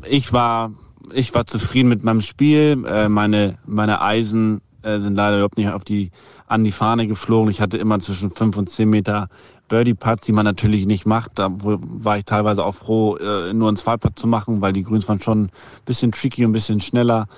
ich 0.04 0.32
war, 0.32 0.72
ich 1.12 1.32
war 1.32 1.46
zufrieden 1.46 1.88
mit 1.88 2.02
meinem 2.02 2.22
Spiel. 2.22 2.84
Äh, 2.88 3.08
meine, 3.08 3.56
meine 3.66 4.00
Eisen 4.00 4.62
äh, 4.82 4.98
sind 4.98 5.14
leider 5.14 5.36
überhaupt 5.36 5.58
nicht 5.58 5.70
auf 5.70 5.84
die 5.84 6.10
an 6.48 6.64
die 6.64 6.72
Fahne 6.72 7.06
geflogen. 7.06 7.50
Ich 7.50 7.60
hatte 7.60 7.76
immer 7.76 8.00
zwischen 8.00 8.30
fünf 8.30 8.56
und 8.56 8.68
zehn 8.68 8.88
Meter 8.88 9.28
Birdie-Putts, 9.68 10.26
die 10.26 10.32
man 10.32 10.44
natürlich 10.44 10.86
nicht 10.86 11.06
macht. 11.06 11.32
Da 11.34 11.48
war 11.50 12.18
ich 12.18 12.24
teilweise 12.24 12.64
auch 12.64 12.74
froh, 12.74 13.16
äh, 13.16 13.52
nur 13.52 13.68
einen 13.68 13.76
Zwei-Putt 13.76 14.18
zu 14.18 14.26
machen, 14.26 14.60
weil 14.60 14.72
die 14.72 14.82
Grüns 14.82 15.08
waren 15.08 15.20
schon 15.20 15.44
ein 15.44 15.50
bisschen 15.84 16.12
tricky 16.12 16.44
und 16.44 16.50
ein 16.50 16.54
bisschen 16.54 16.80
schneller. 16.80 17.28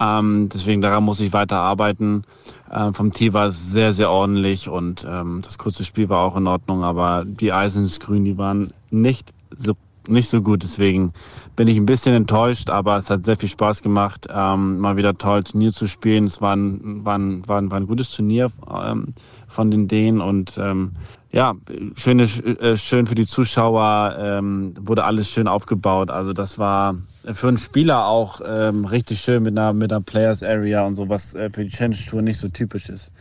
Ähm, 0.00 0.48
deswegen 0.52 0.80
daran 0.80 1.04
muss 1.04 1.20
ich 1.20 1.32
weiter 1.32 1.58
arbeiten. 1.58 2.24
Ähm, 2.72 2.94
vom 2.94 3.12
Tee 3.12 3.32
war 3.32 3.46
es 3.46 3.70
sehr, 3.70 3.92
sehr 3.92 4.10
ordentlich 4.10 4.68
und 4.68 5.06
ähm, 5.08 5.40
das 5.44 5.58
kurze 5.58 5.84
Spiel 5.84 6.08
war 6.08 6.20
auch 6.20 6.36
in 6.36 6.46
Ordnung, 6.46 6.82
aber 6.82 7.24
die 7.24 7.52
Eisen 7.52 7.84
ins 7.84 8.00
Grün, 8.00 8.24
die 8.24 8.36
waren 8.36 8.72
nicht 8.90 9.32
so 9.56 9.74
nicht 10.08 10.28
so 10.28 10.42
gut. 10.42 10.62
Deswegen 10.62 11.12
bin 11.56 11.68
ich 11.68 11.76
ein 11.76 11.86
bisschen 11.86 12.14
enttäuscht, 12.14 12.70
aber 12.70 12.98
es 12.98 13.10
hat 13.10 13.24
sehr 13.24 13.36
viel 13.36 13.48
Spaß 13.48 13.82
gemacht, 13.82 14.26
ähm, 14.30 14.78
mal 14.78 14.96
wieder 14.96 15.16
toll 15.16 15.44
Turnier 15.44 15.72
zu 15.72 15.86
spielen. 15.86 16.24
Es 16.24 16.40
war 16.40 16.54
ein, 16.54 17.04
war 17.04 17.18
ein, 17.18 17.46
war 17.48 17.58
ein, 17.58 17.70
war 17.70 17.78
ein 17.78 17.86
gutes 17.86 18.10
Turnier 18.10 18.50
ähm, 18.70 19.14
von 19.48 19.70
den 19.70 19.88
Dänen 19.88 20.20
und 20.20 20.58
ähm, 20.58 20.92
ja, 21.34 21.56
schön, 21.96 22.20
äh, 22.20 22.76
schön 22.76 23.08
für 23.08 23.16
die 23.16 23.26
Zuschauer, 23.26 24.16
ähm, 24.20 24.72
wurde 24.80 25.02
alles 25.02 25.28
schön 25.28 25.48
aufgebaut. 25.48 26.08
Also 26.08 26.32
das 26.32 26.60
war 26.60 26.96
für 27.32 27.48
einen 27.48 27.58
Spieler 27.58 28.06
auch 28.06 28.40
ähm, 28.46 28.84
richtig 28.84 29.20
schön 29.20 29.42
mit 29.42 29.58
einer, 29.58 29.72
mit 29.72 29.92
einer 29.92 30.00
Players 30.00 30.44
Area 30.44 30.86
und 30.86 30.94
so, 30.94 31.08
was 31.08 31.34
äh, 31.34 31.50
für 31.52 31.64
die 31.64 31.70
Challenge 31.70 31.96
Tour 32.08 32.22
nicht 32.22 32.38
so 32.38 32.48
typisch 32.48 32.88
ist. 32.88 33.12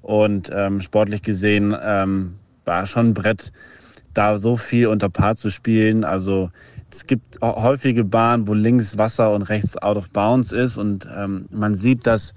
Und 0.00 0.50
ähm, 0.50 0.80
sportlich 0.80 1.20
gesehen 1.20 1.76
ähm, 1.82 2.36
war 2.64 2.86
schon 2.86 3.08
ein 3.08 3.14
Brett, 3.14 3.52
da 4.14 4.38
so 4.38 4.56
viel 4.56 4.86
unter 4.86 5.10
Paar 5.10 5.36
zu 5.36 5.50
spielen. 5.50 6.04
Also 6.04 6.50
es 6.90 7.06
gibt 7.06 7.38
häufige 7.42 8.02
Bahnen, 8.02 8.48
wo 8.48 8.54
links 8.54 8.96
Wasser 8.96 9.30
und 9.34 9.42
rechts 9.42 9.76
out 9.76 9.98
of 9.98 10.08
bounds 10.08 10.52
ist 10.52 10.78
und 10.78 11.06
ähm, 11.14 11.44
man 11.50 11.74
sieht, 11.74 12.06
dass 12.06 12.32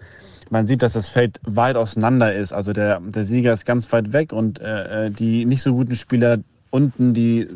man 0.52 0.68
sieht, 0.68 0.82
dass 0.82 0.94
das 0.94 1.10
Feld 1.10 1.40
weit 1.44 1.78
auseinander 1.78 2.36
ist. 2.36 2.52
Also 2.52 2.74
der, 2.74 3.00
der 3.00 3.24
Sieger 3.24 3.54
ist 3.54 3.66
ganz 3.66 3.92
weit 3.92 4.14
weg 4.14 4.34
und 4.34 4.60
äh, 4.60 5.06
äh 5.06 5.10
die 5.10 5.46
nicht 5.46 5.64
so 5.64 5.74
guten 5.74 5.96
Spieler 5.96 6.40
unten, 6.72 7.14
die, 7.14 7.48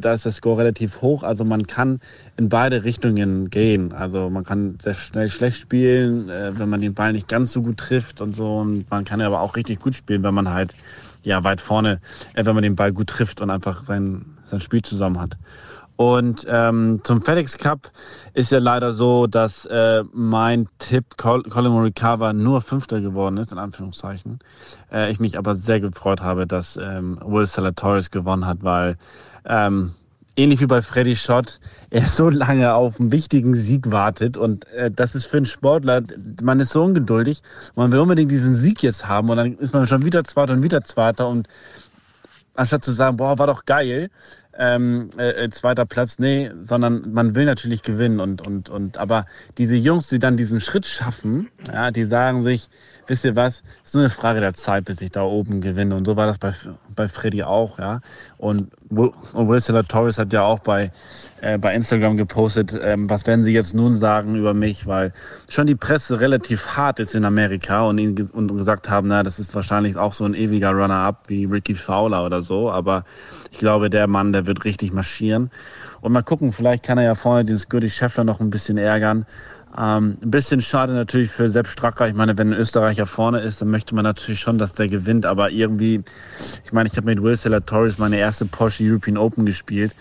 da 0.00 0.12
ist 0.12 0.24
der 0.24 0.32
Score 0.32 0.58
relativ 0.58 1.00
hoch. 1.00 1.22
Also 1.22 1.44
man 1.44 1.66
kann 1.66 2.00
in 2.36 2.48
beide 2.48 2.84
Richtungen 2.84 3.50
gehen. 3.50 3.92
Also 3.92 4.30
man 4.30 4.44
kann 4.44 4.78
sehr 4.82 4.94
schnell 4.94 5.28
schlecht 5.28 5.58
spielen, 5.58 6.28
äh, 6.28 6.58
wenn 6.58 6.68
man 6.68 6.80
den 6.80 6.94
Ball 6.94 7.12
nicht 7.12 7.28
ganz 7.28 7.52
so 7.52 7.62
gut 7.62 7.78
trifft 7.78 8.20
und 8.20 8.34
so. 8.34 8.58
Und 8.58 8.90
man 8.90 9.04
kann 9.04 9.20
aber 9.20 9.40
auch 9.40 9.56
richtig 9.56 9.80
gut 9.80 9.94
spielen, 9.94 10.22
wenn 10.22 10.34
man 10.34 10.50
halt 10.50 10.74
ja 11.22 11.42
weit 11.42 11.60
vorne, 11.60 12.00
äh, 12.34 12.44
wenn 12.44 12.54
man 12.54 12.62
den 12.62 12.76
Ball 12.76 12.92
gut 12.92 13.08
trifft 13.08 13.40
und 13.40 13.50
einfach 13.50 13.82
sein, 13.82 14.24
sein 14.50 14.60
Spiel 14.60 14.82
zusammen 14.82 15.20
hat. 15.20 15.36
Und 15.96 16.44
ähm, 16.48 17.00
zum 17.04 17.22
FedEx 17.22 17.56
Cup 17.58 17.90
ist 18.32 18.50
ja 18.50 18.58
leider 18.58 18.92
so, 18.92 19.26
dass 19.28 19.64
äh, 19.66 20.02
mein 20.12 20.68
Tipp 20.78 21.16
Colin 21.16 21.72
Morikawa 21.72 22.32
nur 22.32 22.60
Fünfter 22.60 23.00
geworden 23.00 23.36
ist, 23.36 23.52
in 23.52 23.58
Anführungszeichen. 23.58 24.40
Äh, 24.92 25.12
ich 25.12 25.20
mich 25.20 25.38
aber 25.38 25.54
sehr 25.54 25.78
gefreut 25.78 26.20
habe, 26.20 26.46
dass 26.46 26.76
ähm, 26.76 27.20
Will 27.24 27.46
Salatoris 27.46 28.10
gewonnen 28.10 28.44
hat, 28.44 28.58
weil 28.62 28.96
ähm, 29.44 29.94
ähnlich 30.36 30.60
wie 30.60 30.66
bei 30.66 30.82
Freddy 30.82 31.14
Schott, 31.14 31.60
er 31.90 32.06
so 32.06 32.28
lange 32.28 32.74
auf 32.74 32.98
einen 32.98 33.12
wichtigen 33.12 33.54
Sieg 33.54 33.90
wartet. 33.90 34.36
Und 34.36 34.66
äh, 34.72 34.90
das 34.90 35.14
ist 35.14 35.26
für 35.26 35.36
einen 35.36 35.46
Sportler, 35.46 36.02
man 36.42 36.60
ist 36.60 36.72
so 36.72 36.82
ungeduldig, 36.82 37.42
man 37.76 37.92
will 37.92 38.00
unbedingt 38.00 38.30
diesen 38.30 38.54
Sieg 38.54 38.82
jetzt 38.82 39.06
haben 39.06 39.30
und 39.30 39.36
dann 39.36 39.58
ist 39.58 39.72
man 39.72 39.86
schon 39.86 40.04
wieder 40.04 40.24
Zweiter 40.24 40.54
und 40.54 40.62
wieder 40.62 40.82
Zweiter. 40.82 41.28
Und 41.28 41.48
anstatt 42.54 42.84
zu 42.84 42.92
sagen, 42.92 43.16
boah, 43.16 43.38
war 43.38 43.46
doch 43.46 43.64
geil, 43.64 44.10
ähm, 44.58 45.10
äh, 45.18 45.44
äh, 45.44 45.50
zweiter 45.50 45.84
Platz, 45.86 46.18
nee, 46.18 46.50
sondern 46.60 47.12
man 47.12 47.34
will 47.34 47.44
natürlich 47.44 47.82
gewinnen 47.82 48.20
und, 48.20 48.46
und, 48.46 48.68
und, 48.70 48.98
aber 48.98 49.26
diese 49.58 49.76
Jungs, 49.76 50.08
die 50.08 50.18
dann 50.18 50.36
diesen 50.36 50.60
Schritt 50.60 50.86
schaffen, 50.86 51.48
ja, 51.72 51.90
die 51.90 52.04
sagen 52.04 52.42
sich, 52.42 52.68
wisst 53.06 53.24
ihr 53.24 53.36
was, 53.36 53.62
ist 53.84 53.94
nur 53.94 54.04
eine 54.04 54.10
Frage 54.10 54.40
der 54.40 54.54
Zeit, 54.54 54.84
bis 54.84 55.00
ich 55.00 55.10
da 55.10 55.22
oben 55.22 55.60
gewinne. 55.60 55.94
Und 55.94 56.06
so 56.06 56.16
war 56.16 56.26
das 56.26 56.38
bei, 56.38 56.52
bei 56.94 57.08
Freddy 57.08 57.42
auch, 57.42 57.78
ja, 57.78 58.00
und, 58.38 58.70
und 58.90 59.48
Will 59.48 59.82
Torres 59.84 60.18
hat 60.18 60.32
ja 60.32 60.42
auch 60.42 60.60
bei, 60.60 60.92
äh, 61.40 61.58
bei 61.58 61.74
Instagram 61.74 62.16
gepostet, 62.16 62.78
ähm, 62.80 63.10
was 63.10 63.26
werden 63.26 63.44
sie 63.44 63.52
jetzt 63.52 63.74
nun 63.74 63.94
sagen 63.94 64.36
über 64.36 64.54
mich, 64.54 64.86
weil 64.86 65.12
schon 65.48 65.66
die 65.66 65.74
Presse 65.74 66.20
relativ 66.20 66.76
hart 66.76 67.00
ist 67.00 67.14
in 67.14 67.24
Amerika 67.24 67.82
und, 67.86 67.98
ihn, 67.98 68.30
und 68.32 68.56
gesagt 68.56 68.88
haben, 68.88 69.08
na, 69.08 69.22
das 69.22 69.38
ist 69.38 69.54
wahrscheinlich 69.54 69.96
auch 69.96 70.12
so 70.12 70.24
ein 70.24 70.34
ewiger 70.34 70.70
Runner-up 70.70 71.24
wie 71.28 71.44
Ricky 71.44 71.74
Fowler 71.74 72.24
oder 72.24 72.40
so, 72.40 72.70
aber 72.70 73.04
ich 73.54 73.60
glaube, 73.60 73.88
der 73.88 74.08
Mann, 74.08 74.32
der 74.32 74.46
wird 74.46 74.64
richtig 74.64 74.92
marschieren. 74.92 75.48
Und 76.00 76.12
mal 76.12 76.22
gucken, 76.22 76.52
vielleicht 76.52 76.82
kann 76.82 76.98
er 76.98 77.04
ja 77.04 77.14
vorne 77.14 77.44
dieses 77.44 77.68
Gürtel 77.68 77.88
Scheffler 77.88 78.24
noch 78.24 78.40
ein 78.40 78.50
bisschen 78.50 78.78
ärgern. 78.78 79.26
Ähm, 79.78 80.18
ein 80.20 80.30
bisschen 80.32 80.60
schade 80.60 80.92
natürlich 80.92 81.30
für 81.30 81.48
Sepp 81.48 81.68
Stracker. 81.68 82.08
Ich 82.08 82.14
meine, 82.14 82.36
wenn 82.36 82.52
ein 82.52 82.58
Österreicher 82.58 83.06
vorne 83.06 83.40
ist, 83.40 83.60
dann 83.60 83.70
möchte 83.70 83.94
man 83.94 84.02
natürlich 84.02 84.40
schon, 84.40 84.58
dass 84.58 84.72
der 84.72 84.88
gewinnt. 84.88 85.24
Aber 85.24 85.52
irgendwie, 85.52 86.02
ich 86.64 86.72
meine, 86.72 86.88
ich 86.88 86.96
habe 86.96 87.06
mit 87.06 87.22
Will 87.22 87.36
Torres 87.60 87.96
meine 87.96 88.16
erste 88.16 88.44
Porsche 88.44 88.84
European 88.84 89.16
Open 89.16 89.46
gespielt. 89.46 89.94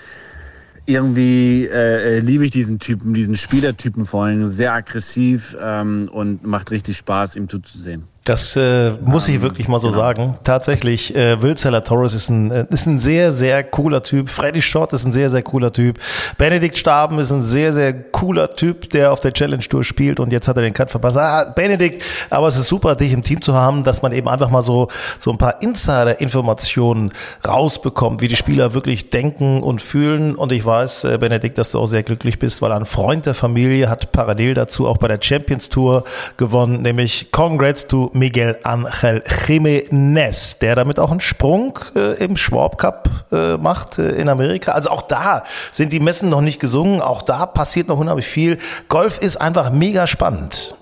Irgendwie 0.87 1.67
äh, 1.67 2.17
äh, 2.17 2.19
liebe 2.19 2.45
ich 2.45 2.51
diesen 2.51 2.79
Typen, 2.79 3.13
diesen 3.13 3.35
Spielertypen 3.35 4.07
vor 4.07 4.25
allem. 4.25 4.47
Sehr 4.47 4.73
aggressiv 4.73 5.55
ähm, 5.61 6.09
und 6.11 6.43
macht 6.43 6.71
richtig 6.71 6.97
Spaß, 6.97 7.35
ihm 7.35 7.47
zuzusehen. 7.47 8.12
Das 8.23 8.55
äh, 8.55 8.91
muss 9.03 9.27
ich 9.27 9.41
wirklich 9.41 9.67
mal 9.67 9.79
so 9.79 9.89
genau. 9.89 9.99
sagen. 9.99 10.37
Tatsächlich, 10.45 11.13
äh, 11.13 11.41
Will 11.41 11.55
Zeller 11.55 11.83
Torres 11.83 12.13
ist 12.13 12.29
ein, 12.29 12.51
äh, 12.51 12.65
ist 12.69 12.85
ein 12.85 12.97
sehr, 12.97 13.33
sehr 13.33 13.63
cooler 13.65 14.01
Typ. 14.01 14.29
Freddy 14.29 14.61
Schott 14.61 14.93
ist 14.93 15.03
ein 15.05 15.11
sehr, 15.11 15.29
sehr 15.29 15.41
cooler 15.41 15.73
Typ. 15.73 15.99
Benedikt 16.37 16.77
Staben 16.77 17.19
ist 17.19 17.31
ein 17.31 17.41
sehr, 17.41 17.73
sehr 17.73 17.93
cooler 17.93 18.55
Typ, 18.55 18.89
der 18.91 19.11
auf 19.11 19.19
der 19.19 19.33
Challenge 19.33 19.63
Tour 19.63 19.83
spielt 19.83 20.21
und 20.21 20.31
jetzt 20.31 20.47
hat 20.47 20.55
er 20.55 20.63
den 20.63 20.73
Cut 20.73 20.89
verpasst. 20.89 21.17
Ah, 21.17 21.51
Benedikt, 21.53 22.01
aber 22.29 22.47
es 22.47 22.55
ist 22.55 22.69
super, 22.69 22.95
dich 22.95 23.11
im 23.11 23.23
Team 23.23 23.41
zu 23.41 23.55
haben, 23.55 23.83
dass 23.83 24.01
man 24.01 24.13
eben 24.13 24.29
einfach 24.29 24.49
mal 24.49 24.61
so, 24.61 24.87
so 25.19 25.29
ein 25.29 25.37
paar 25.37 25.61
Insider-Informationen 25.61 27.11
rausbekommt, 27.45 28.21
wie 28.21 28.29
die 28.29 28.37
Spieler 28.37 28.73
wirklich 28.73 29.09
denken 29.09 29.61
und 29.61 29.81
fühlen. 29.81 30.35
Und 30.35 30.53
ich 30.53 30.63
weiß, 30.63 31.03
äh, 31.03 31.17
Benedikt, 31.17 31.57
dass 31.57 31.71
du 31.71 31.79
auch 31.79 31.87
sehr 31.87 32.03
glücklich 32.03 32.39
bist, 32.39 32.61
weil 32.61 32.71
ein 32.71 32.85
Freund 32.85 33.25
der 33.25 33.33
Familie 33.33 33.89
hat 33.89 34.13
parallel 34.13 34.53
dazu 34.53 34.87
auch 34.87 34.97
bei 34.97 35.09
der 35.09 35.19
Champions 35.21 35.67
Tour 35.67 36.05
gewonnen, 36.37 36.81
nämlich 36.83 37.27
Congrats 37.31 37.85
to 37.85 38.12
Miguel 38.13 38.59
Angel 38.63 39.23
Jiménez, 39.47 40.59
der 40.59 40.75
damit 40.75 40.99
auch 40.99 41.11
einen 41.11 41.19
Sprung 41.19 41.79
äh, 41.95 42.23
im 42.23 42.37
Schwab 42.37 42.77
Cup 42.77 43.09
äh, 43.31 43.57
macht 43.57 43.97
äh, 43.97 44.09
in 44.11 44.29
Amerika. 44.29 44.71
Also 44.71 44.89
auch 44.89 45.03
da 45.03 45.43
sind 45.71 45.93
die 45.93 45.99
Messen 45.99 46.29
noch 46.29 46.41
nicht 46.41 46.59
gesungen, 46.59 47.01
auch 47.01 47.21
da 47.21 47.45
passiert 47.45 47.87
noch 47.87 47.97
unheimlich 47.97 48.27
viel. 48.27 48.57
Golf 48.87 49.19
ist 49.19 49.37
einfach 49.37 49.71
mega 49.71 50.07
spannend. 50.07 50.75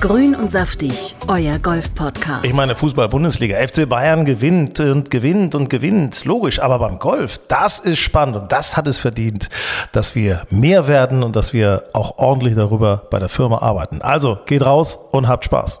Grün 0.00 0.34
und 0.34 0.50
saftig, 0.50 1.14
euer 1.28 1.58
Golf-Podcast. 1.58 2.46
Ich 2.46 2.54
meine, 2.54 2.74
Fußball-Bundesliga. 2.74 3.58
FC 3.58 3.86
Bayern 3.86 4.24
gewinnt 4.24 4.80
und 4.80 5.10
gewinnt 5.10 5.54
und 5.54 5.68
gewinnt. 5.68 6.24
Logisch. 6.24 6.58
Aber 6.58 6.78
beim 6.78 6.98
Golf, 6.98 7.38
das 7.48 7.78
ist 7.80 7.98
spannend 7.98 8.36
und 8.36 8.50
das 8.50 8.78
hat 8.78 8.86
es 8.86 8.96
verdient, 8.96 9.50
dass 9.92 10.14
wir 10.14 10.46
mehr 10.48 10.88
werden 10.88 11.22
und 11.22 11.36
dass 11.36 11.52
wir 11.52 11.84
auch 11.92 12.16
ordentlich 12.16 12.54
darüber 12.54 13.08
bei 13.10 13.18
der 13.18 13.28
Firma 13.28 13.58
arbeiten. 13.58 14.00
Also 14.00 14.38
geht 14.46 14.64
raus 14.64 14.98
und 15.12 15.28
habt 15.28 15.44
Spaß. 15.44 15.80